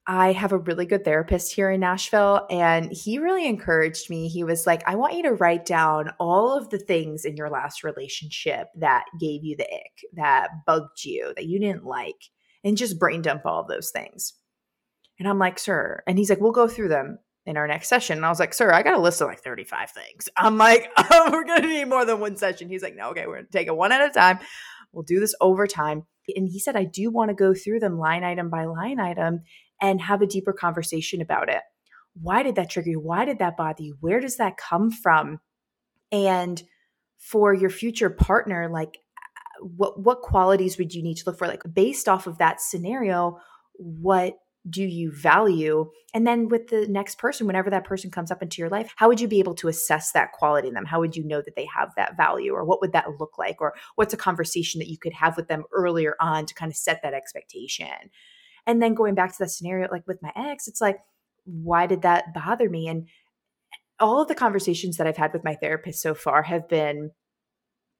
I 0.07 0.33
have 0.33 0.51
a 0.51 0.59
really 0.59 0.85
good 0.85 1.03
therapist 1.03 1.53
here 1.53 1.71
in 1.71 1.79
Nashville, 1.79 2.45
and 2.51 2.91
he 2.91 3.17
really 3.17 3.47
encouraged 3.47 4.09
me. 4.09 4.27
He 4.27 4.43
was 4.43 4.67
like, 4.67 4.83
I 4.87 4.95
want 4.95 5.15
you 5.15 5.23
to 5.23 5.33
write 5.33 5.65
down 5.65 6.11
all 6.19 6.55
of 6.55 6.69
the 6.69 6.77
things 6.77 7.25
in 7.25 7.35
your 7.35 7.49
last 7.49 7.83
relationship 7.83 8.67
that 8.77 9.05
gave 9.19 9.43
you 9.43 9.57
the 9.57 9.65
ick, 9.65 10.09
that 10.13 10.49
bugged 10.67 11.03
you, 11.03 11.33
that 11.35 11.45
you 11.45 11.59
didn't 11.59 11.85
like, 11.85 12.29
and 12.63 12.77
just 12.77 12.99
brain 12.99 13.23
dump 13.23 13.45
all 13.45 13.61
of 13.61 13.67
those 13.67 13.89
things. 13.89 14.33
And 15.17 15.27
I'm 15.27 15.39
like, 15.39 15.57
sir. 15.57 16.03
And 16.05 16.19
he's 16.19 16.29
like, 16.29 16.39
we'll 16.39 16.51
go 16.51 16.67
through 16.67 16.89
them 16.89 17.17
in 17.47 17.57
our 17.57 17.67
next 17.67 17.89
session. 17.89 18.17
And 18.17 18.25
I 18.25 18.29
was 18.29 18.39
like, 18.39 18.53
sir, 18.53 18.71
I 18.71 18.83
got 18.83 18.95
a 18.95 19.01
list 19.01 19.21
of 19.21 19.27
like 19.27 19.41
35 19.41 19.91
things. 19.91 20.29
I'm 20.37 20.57
like, 20.57 20.91
oh, 20.97 21.29
we're 21.31 21.45
going 21.45 21.61
to 21.63 21.67
need 21.67 21.85
more 21.85 22.05
than 22.05 22.19
one 22.19 22.37
session. 22.37 22.69
He's 22.69 22.83
like, 22.83 22.95
no, 22.95 23.09
okay, 23.09 23.25
we're 23.25 23.35
going 23.35 23.45
to 23.45 23.51
take 23.51 23.67
it 23.67 23.75
one 23.75 23.91
at 23.91 24.07
a 24.07 24.11
time. 24.11 24.39
We'll 24.91 25.03
do 25.03 25.19
this 25.19 25.35
over 25.41 25.65
time. 25.65 26.03
And 26.35 26.47
he 26.47 26.59
said, 26.59 26.75
I 26.75 26.85
do 26.85 27.11
want 27.11 27.29
to 27.29 27.35
go 27.35 27.53
through 27.53 27.79
them 27.79 27.99
line 27.99 28.23
item 28.23 28.49
by 28.49 28.65
line 28.65 28.99
item 28.99 29.41
and 29.81 30.01
have 30.01 30.21
a 30.21 30.27
deeper 30.27 30.53
conversation 30.53 31.21
about 31.21 31.49
it. 31.49 31.61
why 32.21 32.43
did 32.43 32.55
that 32.55 32.69
trigger 32.69 32.91
you? 32.91 32.99
Why 32.99 33.25
did 33.25 33.39
that 33.39 33.57
bother 33.57 33.83
you? 33.83 33.97
Where 33.99 34.21
does 34.21 34.38
that 34.38 34.55
come 34.55 34.89
from? 34.89 35.39
And 36.11 36.61
for 37.17 37.53
your 37.53 37.69
future 37.69 38.09
partner, 38.09 38.69
like 38.71 38.99
what 39.59 39.99
what 39.99 40.21
qualities 40.21 40.77
would 40.77 40.93
you 40.93 41.03
need 41.03 41.15
to 41.15 41.23
look 41.25 41.38
for? 41.38 41.47
Like 41.47 41.63
based 41.71 42.07
off 42.07 42.27
of 42.27 42.38
that 42.38 42.61
scenario, 42.61 43.39
what 43.77 44.35
do 44.69 44.83
you 44.83 45.11
value? 45.11 45.91
And 46.13 46.25
then 46.25 46.49
with 46.49 46.69
the 46.69 46.88
next 46.88 47.17
person, 47.19 47.45
whenever 47.45 47.69
that 47.69 47.83
person 47.83 48.09
comes 48.09 48.31
up 48.31 48.41
into 48.41 48.61
your 48.61 48.69
life, 48.69 48.91
how 48.95 49.07
would 49.07 49.19
you 49.19 49.27
be 49.27 49.39
able 49.39 49.53
to 49.55 49.67
assess 49.67 50.11
that 50.13 50.31
quality 50.31 50.67
in 50.69 50.73
them? 50.73 50.85
How 50.85 50.99
would 50.99 51.15
you 51.15 51.23
know 51.23 51.41
that 51.41 51.55
they 51.55 51.67
have 51.75 51.91
that 51.97 52.17
value? 52.17 52.53
Or 52.53 52.65
what 52.65 52.81
would 52.81 52.93
that 52.93 53.19
look 53.19 53.38
like? 53.38 53.61
Or 53.61 53.75
what's 53.95 54.13
a 54.13 54.17
conversation 54.17 54.79
that 54.79 54.89
you 54.89 54.97
could 54.97 55.13
have 55.13 55.38
with 55.38 55.47
them 55.47 55.63
earlier 55.71 56.15
on 56.19 56.45
to 56.47 56.53
kind 56.55 56.71
of 56.71 56.75
set 56.75 57.01
that 57.03 57.13
expectation? 57.13 58.09
And 58.67 58.82
then 58.82 58.93
going 58.93 59.15
back 59.15 59.32
to 59.32 59.39
that 59.39 59.51
scenario, 59.51 59.88
like 59.91 60.08
with 60.08 60.21
my 60.21 60.32
ex, 60.36 60.67
it's 60.67 60.82
like, 60.82 60.99
why 61.45 61.86
did 61.86 62.01
that 62.01 62.34
bother 62.34 62.69
me? 62.69 62.88
And 62.88 63.08
all 63.99 64.21
of 64.21 64.28
the 64.28 64.36
conversations 64.36 64.97
that 64.97 65.08
I've 65.08 65.17
had 65.17 65.34
with 65.34 65.43
my 65.43 65.56
therapist 65.56 66.01
so 66.01 66.13
far 66.13 66.43
have 66.43 66.67
been 66.67 67.12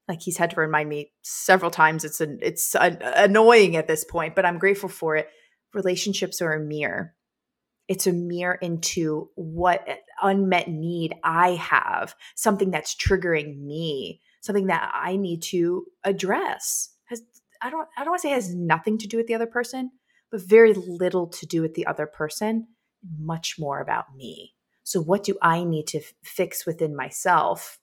like 0.08 0.22
he's 0.22 0.38
had 0.38 0.52
to 0.52 0.60
remind 0.60 0.90
me 0.90 1.12
several 1.22 1.72
times. 1.72 2.04
It's 2.04 2.22
an, 2.22 2.40
it's 2.42 2.76
an, 2.76 3.00
annoying 3.02 3.76
at 3.76 3.88
this 3.88 4.04
point, 4.04 4.36
but 4.36 4.46
I'm 4.46 4.60
grateful 4.60 4.90
for 4.90 5.16
it. 5.16 5.30
Relationships 5.74 6.42
are 6.42 6.54
a 6.54 6.60
mirror. 6.60 7.16
It's 7.88 8.08
a 8.08 8.14
mirror 8.14 8.56
into 8.56 9.30
what 9.36 9.84
eh, 9.88 9.98
unmet 10.22 10.68
need 10.68 11.16
I 11.24 11.52
have, 11.52 12.16
something 12.36 12.72
that's 12.72 12.96
triggering 12.96 13.60
me, 13.62 14.22
something 14.42 14.68
that 14.68 14.92
I 14.94 15.18
need 15.18 15.42
to 15.44 15.86
address. 16.04 16.90
Has 17.06 17.22
I 17.62 17.70
don't 17.70 17.88
I 17.98 18.04
don't 18.04 18.12
want 18.12 18.22
to 18.22 18.28
say 18.28 18.34
has 18.34 18.54
nothing 18.54 18.98
to 19.00 19.08
do 19.08 19.18
with 19.18 19.28
the 19.28 19.36
other 19.36 19.48
person, 19.48 19.92
but 20.36 20.48
very 20.48 20.74
little 20.74 21.28
to 21.28 21.46
do 21.46 21.62
with 21.62 21.76
the 21.76 21.88
other 21.88 22.06
person, 22.06 22.68
much 23.18 23.56
more 23.58 23.80
about 23.80 24.16
me. 24.16 24.54
So, 24.84 25.02
what 25.02 25.24
do 25.24 25.38
I 25.42 25.64
need 25.64 25.88
to 25.88 26.00
f- 26.00 26.14
fix 26.24 26.66
within 26.66 26.96
myself 26.96 27.80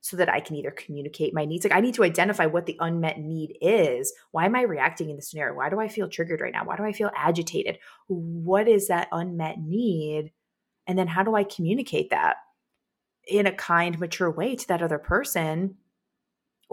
so 0.00 0.16
that 0.16 0.28
I 0.28 0.40
can 0.40 0.56
either 0.56 0.72
communicate 0.72 1.32
my 1.32 1.44
needs? 1.44 1.64
Like, 1.64 1.72
I 1.72 1.80
need 1.80 1.94
to 1.94 2.04
identify 2.04 2.46
what 2.46 2.66
the 2.66 2.76
unmet 2.80 3.20
need 3.20 3.56
is. 3.60 4.12
Why 4.32 4.44
am 4.44 4.56
I 4.56 4.62
reacting 4.62 5.08
in 5.08 5.16
this 5.16 5.30
scenario? 5.30 5.54
Why 5.54 5.70
do 5.70 5.78
I 5.78 5.88
feel 5.88 6.08
triggered 6.08 6.40
right 6.40 6.52
now? 6.52 6.64
Why 6.64 6.76
do 6.76 6.84
I 6.84 6.92
feel 6.92 7.10
agitated? 7.14 7.78
What 8.08 8.68
is 8.68 8.88
that 8.88 9.08
unmet 9.12 9.58
need? 9.60 10.32
And 10.86 10.98
then, 10.98 11.06
how 11.06 11.22
do 11.22 11.36
I 11.36 11.44
communicate 11.44 12.10
that 12.10 12.36
in 13.26 13.46
a 13.46 13.52
kind, 13.52 13.98
mature 14.00 14.30
way 14.30 14.56
to 14.56 14.68
that 14.68 14.82
other 14.82 14.98
person 14.98 15.76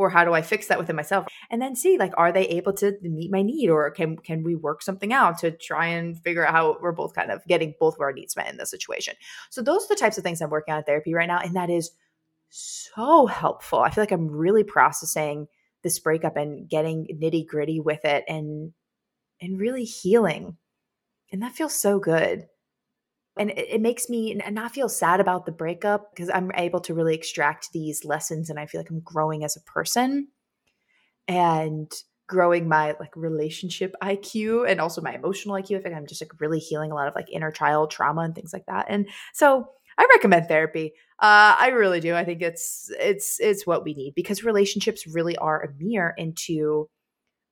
or 0.02 0.10
how 0.10 0.26
do 0.26 0.34
i 0.34 0.42
fix 0.42 0.68
that 0.68 0.80
within 0.80 0.96
myself? 0.96 1.28
And 1.50 1.62
then 1.62 1.76
see 1.76 1.98
like 1.98 2.14
are 2.18 2.32
they 2.32 2.48
able 2.48 2.74
to 2.74 2.98
meet 3.02 3.32
my 3.32 3.42
need 3.44 3.70
or 3.70 3.90
can 3.92 4.18
can 4.18 4.44
we 4.44 4.56
work 4.56 4.82
something 4.82 5.14
out 5.14 5.38
to 5.40 5.52
try 5.52 5.88
and 5.88 6.18
figure 6.20 6.46
out 6.46 6.54
how 6.54 6.78
we're 6.82 6.92
both 6.92 7.14
kind 7.14 7.32
of 7.32 7.46
getting 7.48 7.76
both 7.80 7.96
of 7.96 8.02
our 8.02 8.12
needs 8.12 8.36
met 8.36 8.50
in 8.50 8.58
this 8.58 8.72
situation? 8.72 9.14
So 9.52 9.62
those 9.62 9.86
are 9.86 9.90
the 9.90 9.96
types 9.96 10.18
of 10.18 10.24
things 10.24 10.42
i'm 10.42 10.50
working 10.50 10.74
on 10.74 10.80
in 10.80 10.84
therapy 10.86 11.14
right 11.14 11.28
now 11.28 11.40
and 11.40 11.56
that 11.56 11.70
is 11.70 11.92
so 12.50 13.28
helpful. 13.28 13.80
I 13.80 13.92
feel 13.92 14.02
like 14.02 14.12
i'm 14.12 14.28
really 14.28 14.64
processing 14.64 15.48
this 15.84 16.00
breakup 16.00 16.36
and 16.36 16.70
getting 16.70 17.08
nitty 17.22 17.48
gritty 17.48 17.80
with 17.80 18.04
it 18.06 18.24
and 18.28 18.74
and 19.40 19.60
really 19.60 19.84
healing 19.84 20.58
and 21.32 21.42
that 21.42 21.54
feels 21.54 21.76
so 21.76 22.00
good 22.00 22.48
and 23.38 23.52
it, 23.52 23.67
it 23.70 23.82
makes 23.82 24.10
me 24.10 24.39
not 24.50 24.72
feel 24.72 24.89
sad 24.89 25.20
about 25.20 25.46
the 25.46 25.52
breakup 25.52 26.12
because 26.13 26.30
I'm 26.30 26.52
able 26.56 26.82
to 26.82 26.94
really 26.94 27.15
extract 27.15 27.70
these 27.74 28.04
lessons 28.06 28.50
and 28.50 28.60
I 28.60 28.65
feel 28.65 28.82
like 28.82 28.89
I'm 28.89 29.02
growing 29.02 29.44
as 29.44 29.56
a 29.56 29.72
person 29.72 30.28
and 31.28 31.91
growing 32.28 32.67
my 32.67 32.96
like 33.00 33.15
relationship 33.15 33.94
IQ 34.02 34.70
and 34.70 34.80
also 34.80 35.02
my 35.02 35.13
emotional 35.13 35.56
IQ. 35.56 35.80
I 35.80 35.82
think 35.82 35.96
I'm 35.96 36.08
just 36.08 36.22
like 36.22 36.39
really 36.39 36.60
healing 36.60 36.91
a 36.91 36.96
lot 36.96 37.08
of 37.08 37.15
like 37.15 37.30
inner 37.32 37.52
child 37.52 37.91
trauma 37.91 38.22
and 38.22 38.34
things 38.36 38.54
like 38.54 38.65
that. 38.67 38.86
And 38.89 39.10
so 39.34 39.65
I 39.98 40.08
recommend 40.15 40.48
therapy. 40.48 40.94
Uh, 41.20 41.56
I 41.60 41.67
really 41.67 42.00
do. 42.00 42.15
I 42.15 42.24
think 42.24 42.41
it's 42.41 42.89
it's 43.00 43.38
it's 43.39 43.67
what 43.67 43.84
we 43.84 43.94
need 43.94 44.13
because 44.15 44.44
relationships 44.44 45.06
really 45.06 45.38
are 45.38 45.62
a 45.62 45.74
mirror 45.78 46.13
into 46.17 46.89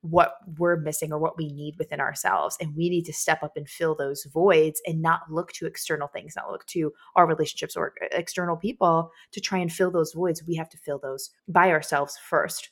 what 0.02 0.36
we're 0.58 0.76
missing 0.76 1.12
or 1.12 1.18
what 1.18 1.36
we 1.36 1.52
need 1.52 1.74
within 1.78 2.00
ourselves. 2.00 2.56
And 2.60 2.74
we 2.74 2.88
need 2.88 3.04
to 3.04 3.12
step 3.12 3.42
up 3.42 3.56
and 3.56 3.68
fill 3.68 3.94
those 3.94 4.24
voids 4.32 4.80
and 4.86 5.02
not 5.02 5.20
look 5.30 5.52
to 5.52 5.66
external 5.66 6.08
things, 6.08 6.34
not 6.36 6.50
look 6.50 6.64
to 6.66 6.92
our 7.16 7.26
relationships 7.26 7.76
or 7.76 7.92
uh, 8.02 8.06
external 8.12 8.56
people 8.56 9.10
to 9.32 9.40
try 9.40 9.58
and 9.58 9.72
fill 9.72 9.90
those 9.90 10.12
voids. 10.12 10.42
We 10.46 10.56
have 10.56 10.70
to 10.70 10.78
fill 10.78 10.98
those 10.98 11.30
by 11.48 11.70
ourselves 11.70 12.18
first. 12.28 12.70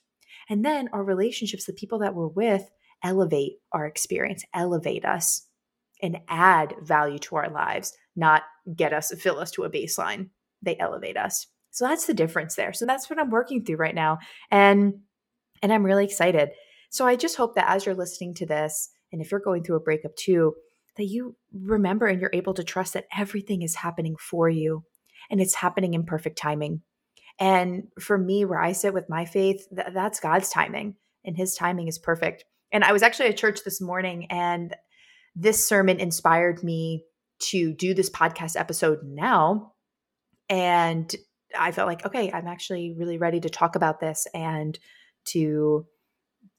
And 0.48 0.64
then 0.64 0.88
our 0.92 1.04
relationships, 1.04 1.66
the 1.66 1.72
people 1.72 1.98
that 1.98 2.14
we're 2.14 2.28
with, 2.28 2.70
elevate 3.02 3.58
our 3.72 3.86
experience, 3.86 4.44
elevate 4.54 5.04
us, 5.04 5.46
and 6.02 6.18
add 6.28 6.74
value 6.80 7.18
to 7.18 7.36
our 7.36 7.50
lives, 7.50 7.92
not 8.16 8.42
get 8.74 8.92
us, 8.92 9.12
fill 9.18 9.38
us 9.38 9.50
to 9.52 9.64
a 9.64 9.70
baseline. 9.70 10.30
They 10.62 10.76
elevate 10.78 11.16
us. 11.16 11.46
So 11.70 11.86
that's 11.86 12.06
the 12.06 12.14
difference 12.14 12.54
there. 12.54 12.72
So 12.72 12.86
that's 12.86 13.10
what 13.10 13.18
I'm 13.18 13.30
working 13.30 13.64
through 13.64 13.76
right 13.76 13.94
now. 13.94 14.18
And 14.50 15.00
and 15.60 15.72
I'm 15.72 15.84
really 15.84 16.04
excited. 16.04 16.50
So 16.90 17.06
I 17.06 17.16
just 17.16 17.36
hope 17.36 17.54
that 17.54 17.68
as 17.68 17.86
you're 17.86 17.94
listening 17.94 18.34
to 18.34 18.46
this, 18.46 18.90
and 19.12 19.20
if 19.20 19.30
you're 19.30 19.40
going 19.40 19.62
through 19.62 19.76
a 19.76 19.80
breakup 19.80 20.16
too, 20.16 20.54
that 20.96 21.06
you 21.06 21.36
remember 21.52 22.06
and 22.06 22.20
you're 22.20 22.30
able 22.32 22.54
to 22.54 22.64
trust 22.64 22.94
that 22.94 23.06
everything 23.16 23.62
is 23.62 23.76
happening 23.76 24.16
for 24.16 24.48
you 24.48 24.84
and 25.30 25.40
it's 25.40 25.54
happening 25.54 25.94
in 25.94 26.04
perfect 26.04 26.38
timing. 26.38 26.82
And 27.38 27.84
for 28.00 28.18
me, 28.18 28.44
where 28.44 28.60
I 28.60 28.72
sit 28.72 28.92
with 28.92 29.08
my 29.08 29.24
faith, 29.24 29.66
th- 29.74 29.88
that's 29.94 30.20
God's 30.20 30.50
timing, 30.50 30.96
and 31.24 31.36
His 31.36 31.54
timing 31.54 31.88
is 31.88 31.98
perfect. 31.98 32.44
And 32.72 32.82
I 32.82 32.92
was 32.92 33.02
actually 33.02 33.28
at 33.28 33.36
church 33.36 33.60
this 33.64 33.80
morning, 33.80 34.26
and 34.30 34.74
this 35.36 35.66
sermon 35.66 36.00
inspired 36.00 36.64
me 36.64 37.04
to 37.40 37.72
do 37.72 37.94
this 37.94 38.10
podcast 38.10 38.58
episode 38.58 39.00
now. 39.04 39.74
And 40.48 41.14
I 41.56 41.70
felt 41.70 41.86
like, 41.86 42.04
okay, 42.04 42.32
I'm 42.32 42.48
actually 42.48 42.94
really 42.98 43.18
ready 43.18 43.38
to 43.40 43.48
talk 43.48 43.76
about 43.76 44.00
this 44.00 44.26
and 44.34 44.76
to 45.26 45.86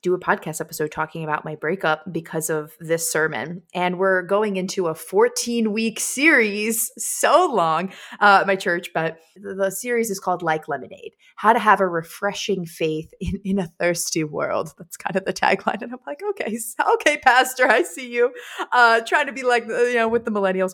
do 0.01 0.13
a 0.13 0.19
podcast 0.19 0.61
episode 0.61 0.91
talking 0.91 1.23
about 1.23 1.43
my 1.43 1.55
breakup 1.55 2.11
because 2.11 2.49
of 2.49 2.73
this 2.79 3.11
sermon. 3.11 3.63
And 3.73 3.99
we're 3.99 4.21
going 4.21 4.55
into 4.55 4.87
a 4.87 4.95
14 4.95 5.73
week 5.73 5.99
series, 5.99 6.91
so 6.97 7.51
long, 7.51 7.91
uh, 8.19 8.43
my 8.47 8.55
church, 8.55 8.89
but 8.93 9.17
the 9.35 9.69
series 9.69 10.09
is 10.09 10.19
called 10.19 10.41
Like 10.41 10.67
Lemonade 10.67 11.15
How 11.35 11.53
to 11.53 11.59
Have 11.59 11.81
a 11.81 11.87
Refreshing 11.87 12.65
Faith 12.65 13.11
in, 13.19 13.41
in 13.43 13.59
a 13.59 13.67
Thirsty 13.79 14.23
World. 14.23 14.73
That's 14.77 14.97
kind 14.97 15.15
of 15.15 15.25
the 15.25 15.33
tagline. 15.33 15.81
And 15.81 15.91
I'm 15.91 15.99
like, 16.07 16.21
okay, 16.31 16.57
okay, 16.95 17.17
Pastor, 17.17 17.67
I 17.67 17.83
see 17.83 18.13
you 18.13 18.33
uh, 18.71 19.01
trying 19.01 19.27
to 19.27 19.33
be 19.33 19.43
like, 19.43 19.65
you 19.67 19.95
know, 19.95 20.07
with 20.07 20.25
the 20.25 20.31
millennials. 20.31 20.73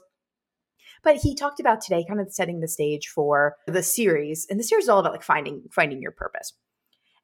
But 1.04 1.18
he 1.18 1.36
talked 1.36 1.60
about 1.60 1.82
today, 1.82 2.04
kind 2.08 2.20
of 2.20 2.34
setting 2.34 2.62
the 2.62 2.68
stage 2.68 3.08
for 3.08 3.58
the 3.68 3.84
series. 3.84 4.48
And 4.50 4.60
the 4.60 4.64
series 4.64 4.86
is 4.86 4.90
all 4.90 5.00
about 5.00 5.12
like 5.12 5.24
finding 5.24 5.64
finding 5.72 6.02
your 6.02 6.12
purpose. 6.12 6.54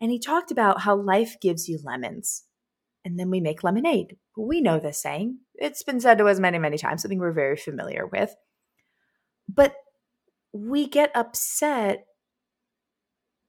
And 0.02 0.12
he 0.12 0.20
talked 0.20 0.52
about 0.52 0.82
how 0.82 0.96
life 0.96 1.38
gives 1.40 1.70
you 1.70 1.80
lemons 1.84 2.44
and 3.06 3.20
then 3.20 3.30
we 3.30 3.40
make 3.40 3.64
lemonade. 3.64 4.18
We 4.38 4.62
know 4.62 4.80
this 4.80 5.02
saying. 5.02 5.40
It's 5.56 5.84
been 5.84 6.00
said 6.00 6.18
to 6.18 6.28
us 6.28 6.40
many, 6.40 6.58
many 6.58 6.78
times, 6.78 7.02
something 7.02 7.20
we're 7.20 7.32
very 7.32 7.58
familiar 7.58 8.08
with. 8.08 8.36
But 9.48 9.76
we 10.54 10.88
get 10.88 11.12
upset 11.16 12.06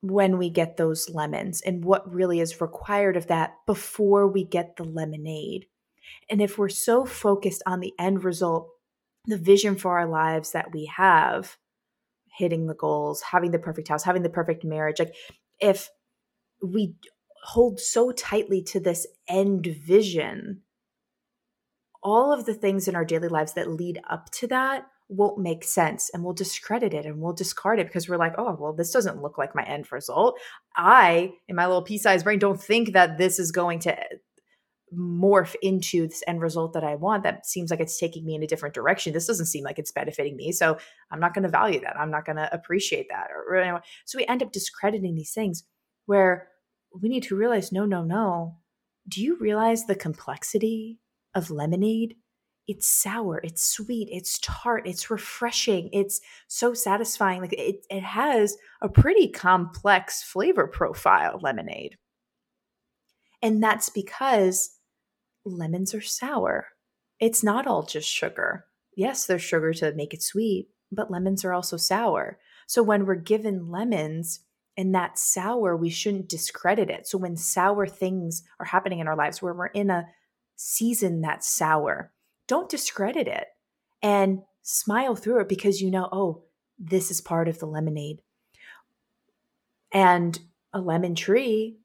when 0.01 0.37
we 0.37 0.51
get 0.51 0.77
those 0.77 1.09
lemons 1.11 1.61
and 1.61 1.85
what 1.85 2.13
really 2.13 2.41
is 2.41 2.61
required 2.61 3.17
of 3.17 3.29
that 3.29 3.55
before 3.67 4.27
we 4.27 4.45
get 4.45 4.77
the 4.77 4.85
lemonade. 4.85 5.67
And 6.29 6.43
if 6.43 6.59
we're 6.59 6.69
so 6.69 7.05
focused 7.05 7.63
on 7.67 7.81
the 7.81 7.93
end 7.99 8.25
result, 8.25 8.69
the 9.27 9.39
vision 9.39 9.77
for 9.77 9.99
our 9.99 10.09
lives 10.09 10.53
that 10.53 10.73
we 10.73 10.91
have, 10.97 11.57
hitting 12.37 12.67
the 12.67 12.75
goals, 12.75 13.23
having 13.31 13.53
the 13.53 13.59
perfect 13.59 13.89
house, 13.89 14.03
having 14.03 14.23
the 14.23 14.29
perfect 14.29 14.65
marriage, 14.65 14.99
like 14.99 15.15
if 15.61 15.89
we 16.63 16.95
hold 17.45 17.81
so 17.81 18.13
tightly 18.13 18.63
to 18.63 18.81
this 18.81 19.07
end 19.29 19.67
vision, 19.67 20.63
all 22.03 22.33
of 22.33 22.47
the 22.47 22.55
things 22.55 22.89
in 22.89 22.97
our 22.97 23.05
daily 23.05 23.29
lives 23.29 23.55
that 23.55 23.71
lead 23.71 24.01
up 24.09 24.31
to 24.33 24.47
that 24.49 24.87
won't 25.09 25.39
make 25.39 25.63
sense 25.63 26.11
and 26.13 26.25
we'll 26.25 26.33
discredit 26.33 26.95
it 26.95 27.05
and 27.05 27.21
we'll 27.21 27.35
discard 27.35 27.79
it 27.79 27.87
because 27.87 28.09
we're 28.09 28.17
like, 28.17 28.35
oh, 28.39 28.57
well, 28.59 28.73
this 28.73 28.91
doesn't 28.91 29.21
look 29.21 29.37
like 29.37 29.55
my 29.55 29.63
end 29.65 29.91
result. 29.93 30.39
I, 30.77 31.33
in 31.49 31.57
my 31.57 31.67
little 31.67 31.83
pea 31.83 31.99
sized 31.99 32.25
brain, 32.25 32.39
don't 32.39 32.61
think 32.61 32.93
that 32.95 33.19
this 33.19 33.39
is 33.39 33.53
going 33.53 33.81
to 33.81 33.99
eh, 33.99 34.17
morph 34.97 35.55
into 35.63 36.07
this 36.09 36.23
end 36.27 36.41
result 36.41 36.73
that 36.73 36.85
I 36.85 36.95
want. 36.95 37.25
That 37.25 37.47
seems 37.47 37.71
like 37.71 37.81
it's 37.81 37.99
taking 37.99 38.25
me 38.25 38.35
in 38.35 38.43
a 38.43 38.47
different 38.47 38.75
direction. 38.75 39.13
This 39.13 39.27
doesn't 39.27 39.47
seem 39.47 39.65
like 39.65 39.79
it's 39.79 39.93
benefiting 39.93 40.37
me. 40.37 40.51
So 40.53 40.79
I'm 41.11 41.21
not 41.21 41.35
going 41.35 41.45
to 41.45 41.51
value 41.51 41.81
that. 41.81 41.99
I'm 41.99 42.11
not 42.11 42.25
going 42.25 42.37
to 42.37 42.53
appreciate 42.53 43.09
that. 43.11 43.29
Or, 43.31 43.83
so 44.07 44.19
we 44.19 44.27
end 44.27 44.43
up 44.43 44.53
discrediting 44.53 45.15
these 45.15 45.33
things 45.33 45.65
where 46.07 46.49
we 47.01 47.09
need 47.09 47.25
to 47.25 47.37
realize 47.37 47.73
no, 47.73 47.85
no, 47.85 48.03
no. 48.03 48.59
Do 49.09 49.23
you 49.23 49.37
realize 49.37 49.87
the 49.87 49.95
complexity 49.95 51.01
of 51.35 51.51
lemonade? 51.51 52.17
It's 52.69 52.87
sour, 52.87 53.41
it's 53.43 53.65
sweet, 53.65 54.09
it's 54.13 54.39
tart, 54.39 54.87
it's 54.87 55.11
refreshing, 55.11 55.91
it's 55.93 56.21
so 56.47 56.75
satisfying. 56.75 57.41
Like 57.41 57.53
it, 57.55 57.85
it 57.91 58.05
has 58.05 58.57
a 58.81 58.89
pretty 58.89 59.29
complex 59.29 60.23
flavor 60.23 60.69
profile, 60.69 61.41
lemonade. 61.43 61.99
And 63.43 63.61
that's 63.61 63.89
because 63.89 64.77
lemons 65.45 65.93
are 65.93 66.01
sour. 66.01 66.69
It's 67.19 67.43
not 67.43 67.67
all 67.67 67.83
just 67.83 68.09
sugar. 68.09 68.67
yes, 68.97 69.27
there's 69.27 69.43
sugar 69.43 69.73
to 69.75 69.93
make 69.95 70.15
it 70.15 70.23
sweet, 70.23 70.69
but 70.93 71.11
lemons 71.11 71.45
are 71.45 71.53
also 71.53 71.77
sour. 71.77 72.39
So 72.67 72.83
when 72.83 73.07
we're 73.07 73.17
given 73.17 73.71
lemons 73.71 74.41
and 74.77 74.95
that 74.95 75.19
sour, 75.19 75.77
we 75.77 75.91
shouldn't 75.91 76.29
discredit 76.29 76.89
it. 76.89 77.07
So 77.07 77.19
when 77.19 77.37
sour 77.37 77.87
things 77.87 78.43
are 78.59 78.67
happening 78.67 79.01
in 79.01 79.09
our 79.09 79.17
lives, 79.17 79.43
where 79.43 79.55
we're 79.55 79.67
in 79.67 79.91
a 79.91 80.09
season 80.57 81.21
that's 81.21 81.49
sour, 81.49 82.13
don't 82.47 82.71
discredit 82.71 83.29
it 83.29 83.49
and 84.03 84.43
smile 84.63 85.15
through 85.15 85.41
it 85.41 85.49
because 85.49 85.81
you 85.81 85.91
know, 85.91 86.09
oh, 86.11 86.45
this 86.79 87.11
is 87.11 87.21
part 87.21 87.49
of 87.49 87.59
the 87.59 87.67
lemonade. 87.67 88.21
And 89.93 90.39
a 90.73 90.81
lemon 90.81 91.15
tree 91.15 91.79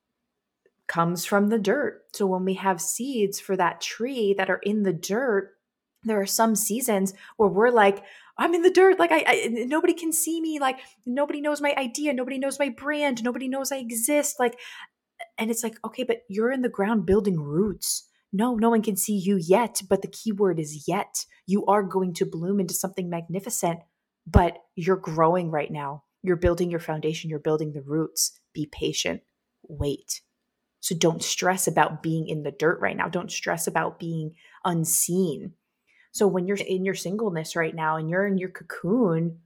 comes 0.87 1.25
from 1.25 1.49
the 1.49 1.59
dirt. 1.59 2.03
So 2.13 2.25
when 2.25 2.45
we 2.45 2.53
have 2.55 2.81
seeds 2.81 3.39
for 3.39 3.57
that 3.57 3.81
tree 3.81 4.33
that 4.37 4.49
are 4.49 4.61
in 4.63 4.83
the 4.83 4.93
dirt, 4.93 5.57
there 6.03 6.21
are 6.21 6.25
some 6.25 6.55
seasons 6.55 7.13
where 7.35 7.49
we're 7.49 7.69
like, 7.69 8.03
I'm 8.37 8.53
in 8.53 8.61
the 8.61 8.69
dirt. 8.69 8.99
Like 8.99 9.11
I, 9.11 9.23
I, 9.27 9.49
nobody 9.65 9.93
can 9.93 10.11
see 10.11 10.39
me. 10.41 10.59
Like 10.59 10.79
nobody 11.05 11.41
knows 11.41 11.61
my 11.61 11.73
idea. 11.77 12.13
Nobody 12.13 12.37
knows 12.37 12.59
my 12.59 12.69
brand. 12.69 13.23
Nobody 13.23 13.47
knows 13.47 13.71
I 13.71 13.77
exist. 13.77 14.39
Like, 14.39 14.59
and 15.37 15.49
it's 15.49 15.63
like, 15.63 15.77
okay, 15.85 16.03
but 16.03 16.21
you're 16.29 16.51
in 16.51 16.61
the 16.61 16.69
ground 16.69 17.05
building 17.05 17.39
roots. 17.39 18.07
No, 18.31 18.55
no 18.55 18.69
one 18.69 18.83
can 18.83 18.95
see 18.95 19.17
you 19.17 19.37
yet. 19.37 19.81
But 19.89 20.01
the 20.01 20.07
key 20.07 20.31
word 20.31 20.59
is 20.59 20.87
yet. 20.87 21.25
You 21.45 21.65
are 21.65 21.83
going 21.83 22.13
to 22.15 22.25
bloom 22.25 22.59
into 22.59 22.73
something 22.73 23.09
magnificent, 23.09 23.79
but 24.25 24.57
you're 24.75 24.97
growing 24.97 25.49
right 25.49 25.71
now. 25.71 26.03
You're 26.23 26.35
building 26.35 26.69
your 26.69 26.79
foundation. 26.79 27.29
You're 27.29 27.39
building 27.39 27.73
the 27.73 27.81
roots. 27.81 28.37
Be 28.53 28.69
patient. 28.71 29.21
Wait. 29.63 30.21
So 30.79 30.95
don't 30.95 31.23
stress 31.23 31.67
about 31.67 32.03
being 32.03 32.27
in 32.27 32.43
the 32.43 32.51
dirt 32.51 32.79
right 32.79 32.95
now. 32.95 33.07
Don't 33.07 33.31
stress 33.31 33.65
about 33.65 33.99
being 33.99 34.33
unseen 34.63 35.53
so 36.11 36.27
when 36.27 36.47
you're 36.47 36.57
in 36.57 36.85
your 36.85 36.95
singleness 36.95 37.55
right 37.55 37.75
now 37.75 37.97
and 37.97 38.09
you're 38.09 38.25
in 38.25 38.37
your 38.37 38.49
cocoon, 38.49 39.39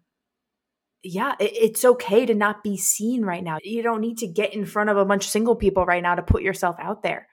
yeah, 1.03 1.35
it's 1.39 1.83
okay 1.83 2.25
to 2.25 2.35
not 2.35 2.63
be 2.63 2.77
seen 2.77 3.23
right 3.23 3.43
now. 3.43 3.57
You 3.63 3.81
don't 3.81 4.01
need 4.01 4.19
to 4.19 4.27
get 4.27 4.53
in 4.53 4.65
front 4.65 4.89
of 4.89 4.97
a 4.97 5.05
bunch 5.05 5.25
of 5.25 5.31
single 5.31 5.55
people 5.55 5.85
right 5.85 6.03
now 6.03 6.15
to 6.15 6.21
put 6.21 6.43
yourself 6.43 6.75
out 6.79 7.01
there. 7.01 7.27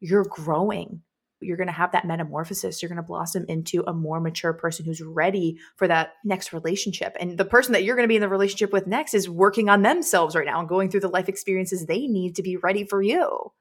You're 0.00 0.24
growing. 0.24 1.02
You're 1.40 1.56
going 1.56 1.68
to 1.68 1.72
have 1.72 1.92
that 1.92 2.06
metamorphosis. 2.06 2.82
You're 2.82 2.88
going 2.88 2.96
to 2.96 3.02
blossom 3.02 3.44
into 3.48 3.84
a 3.86 3.92
more 3.92 4.20
mature 4.20 4.52
person 4.52 4.84
who's 4.84 5.02
ready 5.02 5.58
for 5.76 5.86
that 5.86 6.14
next 6.24 6.52
relationship. 6.52 7.16
And 7.20 7.38
the 7.38 7.44
person 7.44 7.72
that 7.72 7.84
you're 7.84 7.96
going 7.96 8.04
to 8.04 8.12
be 8.12 8.16
in 8.16 8.22
the 8.22 8.28
relationship 8.28 8.72
with 8.72 8.86
next 8.86 9.14
is 9.14 9.28
working 9.28 9.68
on 9.68 9.82
themselves 9.82 10.34
right 10.34 10.46
now 10.46 10.58
and 10.58 10.68
going 10.68 10.90
through 10.90 11.00
the 11.00 11.08
life 11.08 11.28
experiences 11.28 11.86
they 11.86 12.06
need 12.06 12.36
to 12.36 12.42
be 12.42 12.56
ready 12.56 12.84
for 12.84 13.02
you. 13.02 13.52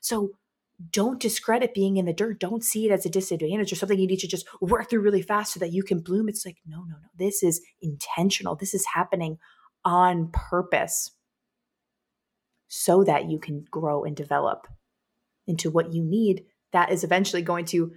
So 0.00 0.30
don't 0.90 1.20
discredit 1.20 1.72
being 1.72 1.96
in 1.96 2.04
the 2.04 2.12
dirt. 2.12 2.40
Don't 2.40 2.64
see 2.64 2.86
it 2.86 2.92
as 2.92 3.06
a 3.06 3.10
disadvantage 3.10 3.72
or 3.72 3.76
something 3.76 3.98
you 3.98 4.06
need 4.06 4.18
to 4.20 4.28
just 4.28 4.46
work 4.60 4.90
through 4.90 5.00
really 5.00 5.22
fast 5.22 5.52
so 5.52 5.60
that 5.60 5.72
you 5.72 5.82
can 5.82 6.00
bloom. 6.00 6.28
It's 6.28 6.44
like, 6.44 6.58
no, 6.66 6.78
no, 6.78 6.96
no. 6.96 7.08
This 7.16 7.42
is 7.42 7.60
intentional. 7.80 8.56
This 8.56 8.74
is 8.74 8.84
happening 8.94 9.38
on 9.84 10.30
purpose 10.32 11.12
so 12.68 13.04
that 13.04 13.30
you 13.30 13.38
can 13.38 13.64
grow 13.70 14.04
and 14.04 14.16
develop 14.16 14.66
into 15.46 15.70
what 15.70 15.92
you 15.92 16.02
need 16.02 16.44
that 16.72 16.90
is 16.90 17.04
eventually 17.04 17.42
going 17.42 17.64
to 17.66 17.92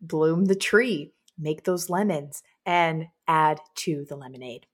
bloom 0.00 0.46
the 0.46 0.54
tree, 0.54 1.12
make 1.38 1.64
those 1.64 1.90
lemons, 1.90 2.42
and 2.64 3.06
add 3.28 3.60
to 3.74 4.06
the 4.08 4.16
lemonade. 4.16 4.66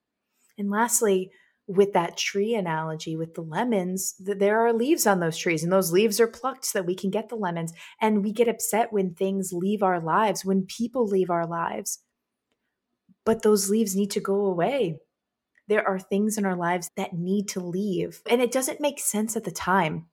And 0.56 0.70
lastly, 0.70 1.32
with 1.68 1.92
that 1.94 2.16
tree 2.16 2.54
analogy 2.54 3.16
with 3.16 3.34
the 3.34 3.42
lemons 3.42 4.14
that 4.20 4.38
there 4.38 4.64
are 4.64 4.72
leaves 4.72 5.06
on 5.06 5.18
those 5.18 5.36
trees 5.36 5.64
and 5.64 5.72
those 5.72 5.92
leaves 5.92 6.20
are 6.20 6.28
plucked 6.28 6.64
so 6.64 6.78
that 6.78 6.86
we 6.86 6.94
can 6.94 7.10
get 7.10 7.28
the 7.28 7.34
lemons 7.34 7.72
and 8.00 8.22
we 8.22 8.32
get 8.32 8.48
upset 8.48 8.92
when 8.92 9.14
things 9.14 9.52
leave 9.52 9.82
our 9.82 10.00
lives 10.00 10.44
when 10.44 10.64
people 10.64 11.06
leave 11.06 11.30
our 11.30 11.46
lives. 11.46 11.98
But 13.24 13.42
those 13.42 13.68
leaves 13.68 13.96
need 13.96 14.12
to 14.12 14.20
go 14.20 14.46
away. 14.46 14.98
There 15.66 15.86
are 15.86 15.98
things 15.98 16.38
in 16.38 16.46
our 16.46 16.54
lives 16.54 16.90
that 16.96 17.12
need 17.12 17.48
to 17.48 17.60
leave 17.60 18.20
and 18.30 18.40
it 18.40 18.52
doesn't 18.52 18.80
make 18.80 19.00
sense 19.00 19.36
at 19.36 19.42
the 19.42 19.50
time. 19.50 20.06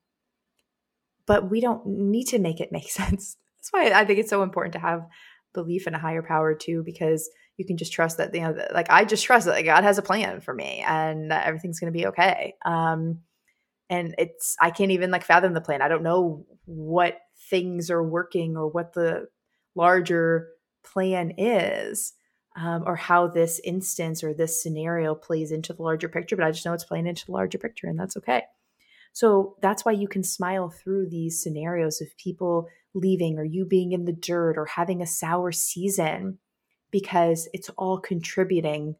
But 1.28 1.52
we 1.52 1.62
don't 1.62 1.86
need 1.86 2.26
to 2.30 2.40
make 2.40 2.60
it 2.60 2.72
make 2.72 2.90
sense. 2.90 3.38
That's 3.60 3.70
why 3.72 3.98
i 3.98 4.04
think 4.04 4.20
it's 4.20 4.30
so 4.30 4.44
important 4.44 4.74
to 4.74 4.80
have 4.80 5.08
belief 5.54 5.88
in 5.88 5.94
a 5.94 6.00
higher 6.00 6.24
power 6.24 6.54
too 6.56 6.82
because 6.84 7.30
you 7.58 7.66
can 7.66 7.78
just 7.78 7.94
trust 7.94 8.18
that 8.18 8.34
you 8.34 8.42
know 8.42 8.56
like 8.74 8.88
i 8.90 9.06
just 9.06 9.26
trust 9.26 9.46
that 9.46 9.62
god 9.64 9.84
has 9.84 9.98
a 9.98 10.02
plan 10.02 10.42
for 10.42 10.54
me 10.54 10.84
and 10.88 11.32
everything's 11.32 11.80
going 11.80 11.92
to 11.92 11.98
be 11.98 12.08
okay. 12.08 12.56
Um 12.66 13.20
and 13.90 14.16
it's 14.18 14.56
i 14.60 14.72
can't 14.72 14.92
even 14.92 15.12
like 15.12 15.24
fathom 15.24 15.54
the 15.54 15.62
plan. 15.62 15.82
I 15.82 15.88
don't 15.88 16.04
know 16.04 16.46
what 16.66 17.18
things 17.50 17.90
are 17.92 18.04
working 18.04 18.56
or 18.58 18.68
what 18.68 18.94
the 18.94 19.28
larger 19.76 20.50
plan 20.84 21.34
is 21.38 22.14
um, 22.56 22.84
or 22.86 22.96
how 22.96 23.28
this 23.28 23.60
instance 23.64 24.24
or 24.24 24.34
this 24.34 24.62
scenario 24.62 25.16
plays 25.16 25.52
into 25.52 25.74
the 25.74 25.82
larger 25.82 26.08
picture 26.10 26.36
but 26.36 26.46
i 26.46 26.52
just 26.52 26.66
know 26.66 26.74
it's 26.74 26.84
playing 26.84 27.08
into 27.08 27.26
the 27.26 27.32
larger 27.32 27.58
picture 27.58 27.88
and 27.88 28.00
that's 28.00 28.18
okay. 28.18 28.44
So 29.16 29.56
that's 29.62 29.86
why 29.86 29.92
you 29.92 30.08
can 30.08 30.24
smile 30.24 30.70
through 30.70 31.10
these 31.10 31.42
scenarios 31.42 32.02
of 32.02 32.18
people 32.18 32.68
leaving 32.96 33.38
or 33.38 33.44
you 33.44 33.64
being 33.64 33.92
in 33.92 34.06
the 34.06 34.12
dirt 34.14 34.58
or 34.58 34.66
having 34.66 35.02
a 35.02 35.08
sour 35.08 35.52
season 35.52 36.40
because 36.94 37.50
it's 37.54 37.70
all 37.70 38.00
contributing 38.00 38.96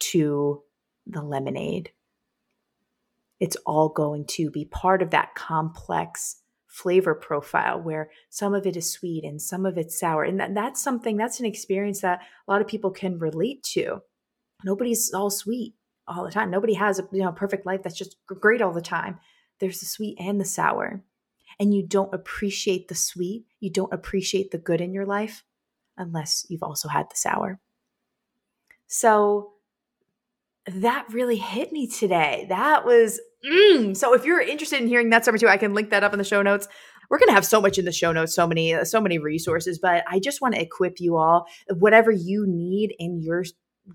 to 0.00 0.62
the 1.06 1.22
lemonade. 1.22 1.92
It's 3.38 3.56
all 3.64 3.88
going 3.88 4.26
to 4.30 4.50
be 4.50 4.64
part 4.64 5.00
of 5.00 5.10
that 5.10 5.36
complex 5.36 6.42
flavor 6.66 7.14
profile 7.14 7.80
where 7.80 8.10
some 8.30 8.52
of 8.52 8.66
it 8.66 8.76
is 8.76 8.90
sweet 8.90 9.22
and 9.24 9.40
some 9.40 9.64
of 9.64 9.78
it's 9.78 9.98
sour. 9.98 10.24
And 10.24 10.40
that, 10.40 10.54
that's 10.54 10.82
something, 10.82 11.16
that's 11.16 11.38
an 11.38 11.46
experience 11.46 12.00
that 12.00 12.20
a 12.46 12.50
lot 12.50 12.60
of 12.60 12.66
people 12.66 12.90
can 12.90 13.20
relate 13.20 13.62
to. 13.74 14.02
Nobody's 14.64 15.14
all 15.14 15.30
sweet 15.30 15.74
all 16.08 16.24
the 16.24 16.32
time. 16.32 16.50
Nobody 16.50 16.74
has 16.74 16.98
a 16.98 17.08
you 17.12 17.22
know, 17.22 17.30
perfect 17.30 17.64
life 17.64 17.84
that's 17.84 17.96
just 17.96 18.16
great 18.26 18.60
all 18.60 18.72
the 18.72 18.82
time. 18.82 19.20
There's 19.60 19.78
the 19.78 19.86
sweet 19.86 20.16
and 20.18 20.40
the 20.40 20.44
sour. 20.44 21.04
And 21.60 21.72
you 21.72 21.86
don't 21.86 22.12
appreciate 22.12 22.88
the 22.88 22.96
sweet, 22.96 23.46
you 23.60 23.70
don't 23.70 23.92
appreciate 23.92 24.50
the 24.50 24.58
good 24.58 24.80
in 24.80 24.92
your 24.92 25.06
life 25.06 25.44
unless 25.96 26.46
you've 26.48 26.62
also 26.62 26.88
had 26.88 27.06
the 27.10 27.16
sour. 27.16 27.58
So 28.86 29.52
that 30.66 31.06
really 31.10 31.36
hit 31.36 31.72
me 31.72 31.86
today. 31.86 32.46
That 32.48 32.84
was 32.84 33.20
mm. 33.44 33.96
so. 33.96 34.14
If 34.14 34.24
you're 34.24 34.40
interested 34.40 34.80
in 34.80 34.88
hearing 34.88 35.10
that 35.10 35.24
story 35.24 35.38
too, 35.38 35.48
I 35.48 35.56
can 35.56 35.74
link 35.74 35.90
that 35.90 36.04
up 36.04 36.12
in 36.12 36.18
the 36.18 36.24
show 36.24 36.42
notes. 36.42 36.68
We're 37.08 37.18
going 37.18 37.28
to 37.28 37.34
have 37.34 37.46
so 37.46 37.60
much 37.60 37.78
in 37.78 37.84
the 37.84 37.92
show 37.92 38.10
notes, 38.12 38.34
so 38.34 38.48
many, 38.48 38.84
so 38.84 39.00
many 39.00 39.18
resources. 39.18 39.78
But 39.78 40.04
I 40.08 40.18
just 40.18 40.40
want 40.40 40.54
to 40.54 40.60
equip 40.60 41.00
you 41.00 41.16
all, 41.16 41.46
whatever 41.78 42.10
you 42.10 42.46
need 42.48 42.94
in 42.98 43.20
your 43.20 43.44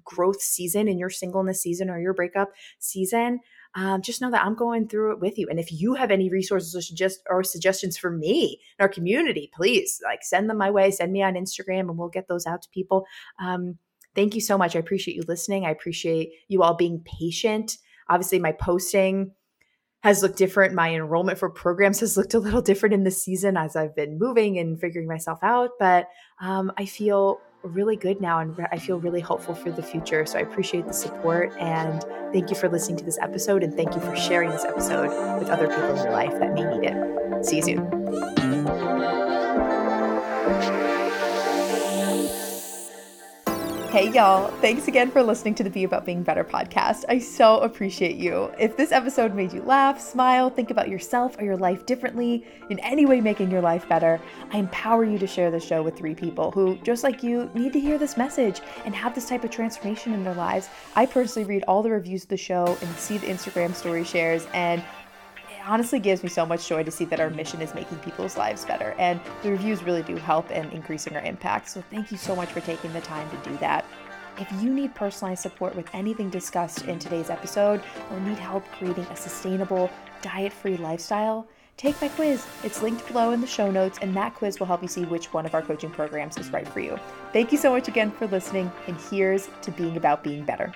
growth 0.06 0.42
season, 0.42 0.88
in 0.88 0.98
your 0.98 1.10
singleness 1.10 1.62
season, 1.62 1.90
or 1.90 2.00
your 2.00 2.14
breakup 2.14 2.52
season 2.80 3.40
um, 3.76 4.02
just 4.02 4.22
know 4.22 4.32
that 4.32 4.46
I'm 4.46 4.56
going 4.56 4.88
through 4.88 5.14
it 5.14 5.20
with 5.20 5.38
you. 5.38 5.48
And 5.50 5.60
if 5.60 5.72
you 5.72 5.94
have 5.94 6.12
any 6.12 6.30
resources 6.30 6.76
or, 6.76 6.82
suggest- 6.82 7.22
or 7.30 7.44
suggestions 7.44 7.98
for 7.98 8.12
me 8.12 8.60
in 8.78 8.84
our 8.84 8.90
community, 8.90 9.50
please 9.54 10.02
like 10.04 10.24
send 10.24 10.50
them 10.50 10.58
my 10.58 10.72
way. 10.72 10.92
Send 10.92 11.12
me 11.12 11.24
on 11.24 11.36
Instagram, 11.36 11.82
and 11.82 11.98
we'll 11.98 12.10
get 12.10 12.28
those 12.28 12.46
out 12.46 12.62
to 12.64 12.70
people. 12.70 13.06
Um, 13.40 13.78
thank 14.16 14.36
you 14.36 14.42
so 14.42 14.58
much. 14.58 14.76
I 14.76 14.80
appreciate 14.80 15.16
you 15.16 15.24
listening. 15.28 15.66
I 15.66 15.72
appreciate 15.72 16.32
you 16.48 16.64
all 16.64 16.76
being 16.76 17.02
patient. 17.06 17.78
Obviously, 18.10 18.40
my 18.40 18.52
posting 18.52 19.32
has 20.04 20.24
looked 20.24 20.38
different. 20.38 20.74
My 20.74 20.94
enrollment 20.94 21.38
for 21.38 21.50
programs 21.50 22.00
has 22.00 22.18
looked 22.18 22.34
a 22.34 22.40
little 22.40 22.62
different 22.62 22.94
in 22.94 23.04
this 23.04 23.24
season 23.24 23.56
as 23.56 23.76
I've 23.76 23.96
been 23.96 24.18
moving 24.18 24.58
and 24.58 24.80
figuring 24.80 25.08
myself 25.08 25.40
out. 25.44 25.72
But 25.80 26.10
um, 26.42 26.72
I 26.78 26.86
feel 26.86 27.40
really 27.63 27.95
good 27.95 28.21
now 28.21 28.39
and 28.39 28.56
I 28.71 28.78
feel 28.78 29.00
really 29.00 29.21
hopeful 29.21 29.56
for 29.56 29.71
the 29.71 29.84
future. 29.84 30.26
So 30.26 30.39
I 30.39 30.41
appreciate 30.41 30.88
the 30.88 30.93
support 30.93 31.54
and 31.60 32.04
thank 32.34 32.50
you 32.50 32.56
for 32.56 32.69
listening 32.69 32.97
to 32.97 33.06
this 33.06 33.19
episode 33.19 33.63
and 33.63 33.74
thank 33.74 33.93
you 33.95 34.02
for 34.02 34.15
sharing 34.15 34.50
this 34.50 34.65
episode 34.65 35.39
with 35.39 35.50
other 35.50 35.67
people 35.67 35.95
in 35.95 35.97
your 35.97 36.12
life 36.12 36.38
that 36.39 36.54
may 36.54 36.63
need 36.63 36.89
it. 36.89 37.45
See 37.45 37.58
you 37.58 37.63
soon. 37.63 38.51
Hey, 43.92 44.10
y'all. 44.10 44.48
Thanks 44.62 44.88
again 44.88 45.12
for 45.12 45.22
listening 45.22 45.54
to 45.56 45.64
the 45.66 45.70
Be 45.70 45.84
About 45.84 46.06
Being 46.06 46.24
Better 46.24 46.46
podcast. 46.46 47.04
I 47.10 47.20
so 47.20 47.58
appreciate 47.58 48.16
you. 48.16 48.50
If 48.58 48.78
this 48.78 48.94
episode 48.94 49.36
made 49.36 49.52
you 49.52 49.62
laugh, 49.64 50.00
smile, 50.00 50.50
think 50.50 50.72
about 50.72 50.88
yourself 50.88 51.38
or 51.38 51.44
your 51.44 51.58
life 51.58 51.86
differently, 51.86 52.46
in 52.70 52.80
any 52.80 53.06
way 53.06 53.20
making 53.20 53.52
your 53.52 53.60
life 53.60 53.90
better, 53.90 54.22
I 54.54 54.60
empower 54.60 55.04
you 55.04 55.20
to 55.20 55.28
share 55.28 55.52
the 55.52 55.60
show 55.60 55.84
with 55.84 55.98
three 55.98 56.16
people 56.16 56.52
who, 56.52 56.78
just 56.84 57.04
like 57.04 57.22
you, 57.22 57.52
need 57.54 57.74
to 57.74 57.82
hear 57.82 57.98
this 57.98 58.16
message 58.16 58.62
and 58.86 58.96
have 58.96 59.14
this 59.14 59.28
type 59.28 59.44
of 59.44 59.52
transformation 59.52 60.14
in 60.14 60.24
their 60.24 60.36
lives. 60.36 60.70
I 60.96 61.06
personally 61.06 61.46
read 61.46 61.66
all 61.68 61.84
the 61.84 61.92
reviews 61.92 62.24
of 62.24 62.30
the 62.30 62.38
show 62.38 62.78
and 62.82 62.96
see 62.96 63.18
the 63.18 63.28
Instagram 63.28 63.76
story 63.76 64.06
shares, 64.06 64.48
and 64.54 64.82
honestly 65.65 66.00
gives 66.00 66.24
me 66.24 66.30
so 66.30 66.45
much 66.45 66.67
joy 66.67 66.84
to 66.84 66.91
see 66.91 67.06
that 67.06 67.19
our 67.19 67.30
mission 67.30 67.62
is 67.62 67.74
making 67.74 68.00
people's 68.00 68.38
lives 68.38 68.65
better. 68.65 68.95
And 68.97 69.19
the 69.43 69.52
reviews 69.52 69.84
really 69.84 70.04
do 70.04 70.15
help 70.15 70.52
in 70.52 70.69
increasing 70.71 71.15
our 71.15 71.24
impact. 71.24 71.69
So 71.69 71.84
thank 71.89 72.12
you 72.12 72.17
so 72.17 72.36
much 72.36 72.50
for 72.50 72.62
taking 72.62 72.93
the 72.93 73.02
time 73.02 73.30
to 73.30 73.50
do 73.50 73.58
that. 73.58 73.86
If 74.38 74.50
you 74.62 74.74
need 74.74 74.95
personalized 74.95 75.41
support 75.41 75.76
with 75.76 75.88
anything 75.93 76.30
discussed 76.30 76.86
in 76.86 77.00
today's 77.00 77.30
episode 77.30 77.82
or 78.10 78.19
need 78.21 78.38
help 78.38 78.65
creating 78.71 79.06
a 79.06 79.15
sustainable, 79.15 79.91
diet 80.21 80.54
free 80.54 80.78
lifestyle, 80.78 81.47
take 81.78 82.00
my 82.02 82.08
quiz. 82.10 82.45
It's 82.63 82.82
linked 82.82 83.06
below 83.08 83.32
in 83.32 83.41
the 83.41 83.47
show 83.47 83.69
notes, 83.69 84.00
and 84.02 84.15
that 84.15 84.36
quiz 84.36 84.60
will 84.60 84.67
help 84.67 84.82
you 84.82 84.88
see 84.88 85.04
which 85.04 85.34
one 85.34 85.45
of 85.45 85.54
our 85.54 85.62
coaching 85.62 85.91
programs 85.91 86.38
is 86.38 86.52
right 86.52 86.67
for 86.67 86.80
you. 86.80 86.97
Thank 87.34 87.52
you 87.52 87.58
so 87.58 87.71
much 87.71 87.88
again 87.88 88.12
for 88.12 88.28
listening, 88.28 88.71
and 88.88 88.97
here's 89.10 89.50
to 89.63 89.71
being 89.71 89.97
about 89.97 90.24
being 90.24 90.45
better. 90.45 90.74